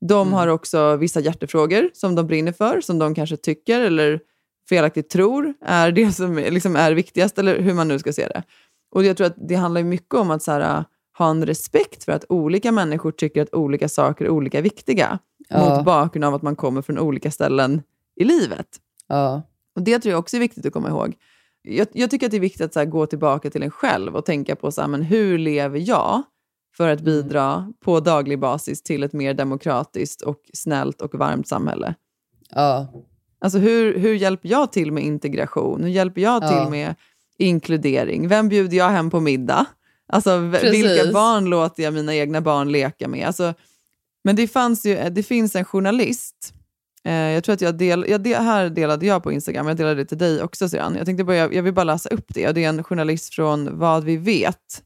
[0.00, 4.20] De har också vissa hjärtefrågor som de brinner för, som de kanske tycker eller
[4.68, 8.28] felaktigt tror är det som är- liksom är viktigast, eller hur man nu ska se
[8.28, 8.42] det.
[8.90, 10.84] Och jag tror att det handlar mycket om att så här,
[11.18, 15.18] ha en respekt för att olika människor tycker att olika saker är olika viktiga,
[15.48, 15.76] Ja.
[15.76, 17.82] mot bakgrund av att man kommer från olika ställen
[18.16, 18.66] i livet.
[19.06, 19.42] Ja.
[19.76, 21.14] Och Det tror jag också är viktigt att komma ihåg.
[21.62, 24.24] Jag, jag tycker att det är viktigt att här, gå tillbaka till en själv och
[24.24, 26.22] tänka på så här, men hur lever jag
[26.76, 31.94] för att bidra på daglig basis till ett mer demokratiskt och snällt och varmt samhälle.
[32.50, 32.92] Ja.
[33.40, 35.82] Alltså hur, hur hjälper jag till med integration?
[35.82, 36.70] Hur hjälper jag till Ja.
[36.70, 36.94] med
[37.38, 38.28] inkludering?
[38.28, 39.66] Vem bjuder jag hem på middag?
[40.12, 40.84] Alltså Precis.
[40.84, 43.26] vilka barn låter jag mina egna barn leka med?
[43.26, 43.54] Alltså,
[44.24, 46.54] men det, fanns ju, det finns en journalist,
[47.12, 50.04] jag tror att jag, del, jag del, här delade jag på Instagram, jag delade det
[50.04, 50.94] till dig också sedan.
[50.96, 52.48] Jag tänkte bara, jag, vill bara läsa upp det.
[52.48, 54.82] Och det är en journalist från Vad vi vet,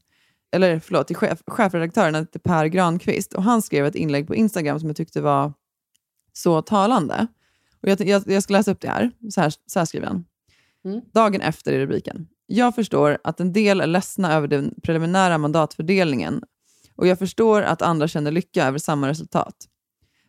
[0.51, 3.33] eller förlåt, till chef, chefredaktören heter Per Granqvist.
[3.33, 5.53] Och han skrev ett inlägg på Instagram som jag tyckte var
[6.33, 7.27] så talande.
[7.81, 9.11] Och jag, jag, jag ska läsa upp det här.
[9.31, 10.25] Så här, så här skriver han.
[11.13, 12.27] Dagen efter i rubriken.
[12.45, 16.43] Jag förstår att en del är ledsna över den preliminära mandatfördelningen
[16.95, 19.55] och jag förstår att andra känner lycka över samma resultat.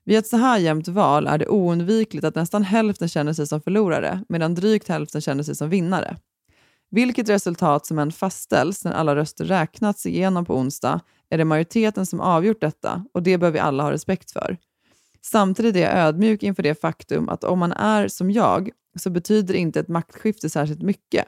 [0.05, 3.61] Vid ett så här jämnt val är det oundvikligt att nästan hälften känner sig som
[3.61, 6.17] förlorare medan drygt hälften känner sig som vinnare.
[6.91, 11.01] Vilket resultat som än fastställs när alla röster räknats igenom på onsdag
[11.31, 14.57] är det majoriteten som avgjort detta och det bör vi alla ha respekt för.
[15.23, 19.55] Samtidigt är jag ödmjuk inför det faktum att om man är som jag så betyder
[19.55, 21.25] inte ett maktskifte särskilt mycket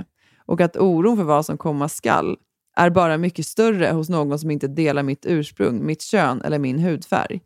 [0.46, 2.36] och att oron för vad som komma skall
[2.76, 6.78] är bara mycket större hos någon som inte delar mitt ursprung, mitt kön eller min
[6.78, 7.40] hudfärg.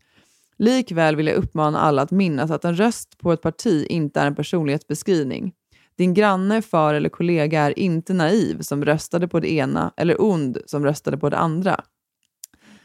[0.61, 4.27] Likväl vill jag uppmana alla att minnas att en röst på ett parti inte är
[4.27, 5.53] en personlighetsbeskrivning.
[5.97, 10.57] Din granne, far eller kollega är inte naiv som röstade på det ena eller ond
[10.65, 11.83] som röstade på det andra.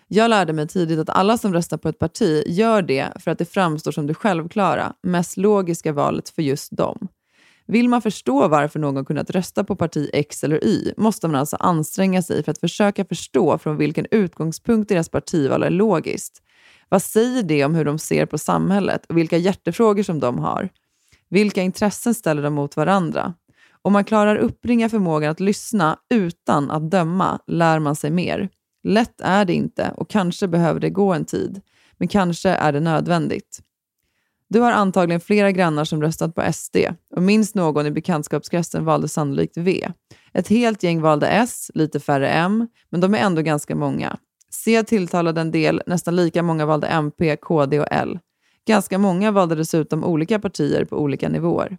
[0.09, 3.39] Jag lärde mig tidigt att alla som röstar på ett parti gör det för att
[3.39, 7.09] det framstår som det självklara, mest logiska valet för just dem.
[7.67, 11.57] Vill man förstå varför någon kunnat rösta på parti X eller Y måste man alltså
[11.57, 16.43] anstränga sig för att försöka förstå från vilken utgångspunkt deras partival är logiskt.
[16.89, 20.69] Vad säger det om hur de ser på samhället och vilka hjärtefrågor som de har?
[21.29, 23.35] Vilka intressen ställer de mot varandra?
[23.83, 28.49] Om man klarar uppringa förmågan att lyssna utan att döma lär man sig mer.
[28.83, 31.61] Lätt är det inte och kanske behöver det gå en tid,
[31.99, 33.61] men kanske är det nödvändigt.
[34.49, 36.77] Du har antagligen flera grannar som röstat på SD
[37.11, 39.89] och minst någon i bekantskapskretsen valde sannolikt V.
[40.33, 44.19] Ett helt gäng valde S, lite färre M, men de är ändå ganska många.
[44.65, 48.19] C tilltalade en del, nästan lika många valde MP, KD och L.
[48.67, 51.79] Ganska många valde dessutom olika partier på olika nivåer.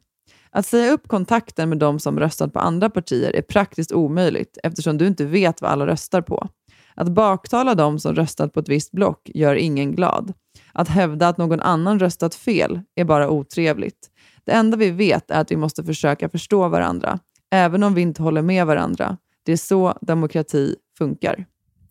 [0.49, 4.97] Att säga upp kontakten med de som röstat på andra partier är praktiskt omöjligt eftersom
[4.97, 6.47] du inte vet vad alla röstar på.
[6.95, 10.33] Att baktala de som röstat på ett visst block gör ingen glad.
[10.73, 14.09] Att hävda att någon annan röstat fel är bara otrevligt.
[14.43, 17.19] Det enda vi vet är att vi måste försöka förstå varandra,
[17.51, 19.17] även om vi inte håller med varandra.
[19.45, 21.45] Det är så demokrati funkar.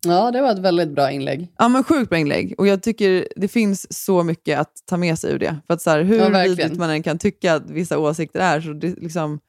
[0.05, 1.51] Ja, det var ett väldigt bra inlägg.
[1.57, 2.55] Ja, men sjukt bra inlägg.
[2.57, 5.55] Och jag tycker det finns så mycket att ta med sig ur det.
[5.67, 8.61] För att så här, hur Ja, vidrigt man än kan tycka att vissa åsikter är,
[8.61, 9.39] så det, liksom,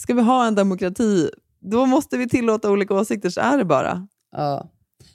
[0.00, 4.06] ska vi ha en demokrati, då måste vi tillåta olika åsikter, så är det bara.
[4.36, 4.68] Ja.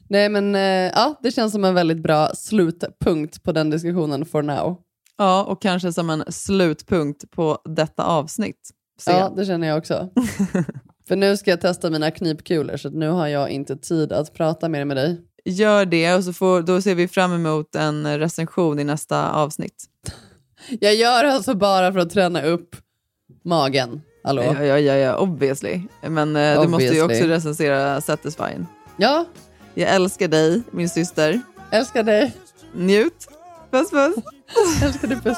[0.09, 0.61] Nej, men eh,
[0.95, 4.77] ja, det känns som en väldigt bra slutpunkt på den diskussionen for now.
[5.17, 8.69] Ja, och kanske som en slutpunkt på detta avsnitt.
[8.99, 9.11] Se.
[9.11, 10.09] Ja, det känner jag också.
[11.07, 14.69] För nu ska jag testa mina knipkulor, så nu har jag inte tid att prata
[14.69, 15.21] mer med dig.
[15.45, 19.85] Gör det och så får, då ser vi fram emot en recension i nästa avsnitt.
[20.79, 22.75] Jag gör det alltså bara för att träna upp
[23.43, 24.01] magen.
[24.23, 24.43] Hallå?
[24.43, 25.81] Ja, ja, ja, ja obviously.
[26.01, 27.03] Men eh, du måste ju Obviously.
[27.03, 28.65] också recensera Satisfying.
[28.97, 29.25] Ja,
[29.73, 31.41] Jag älskar dig, min syster.
[31.71, 32.35] älskar dig.
[32.73, 33.27] Njut.
[33.71, 34.15] Puss puss.
[34.83, 35.37] älskar dig, puss.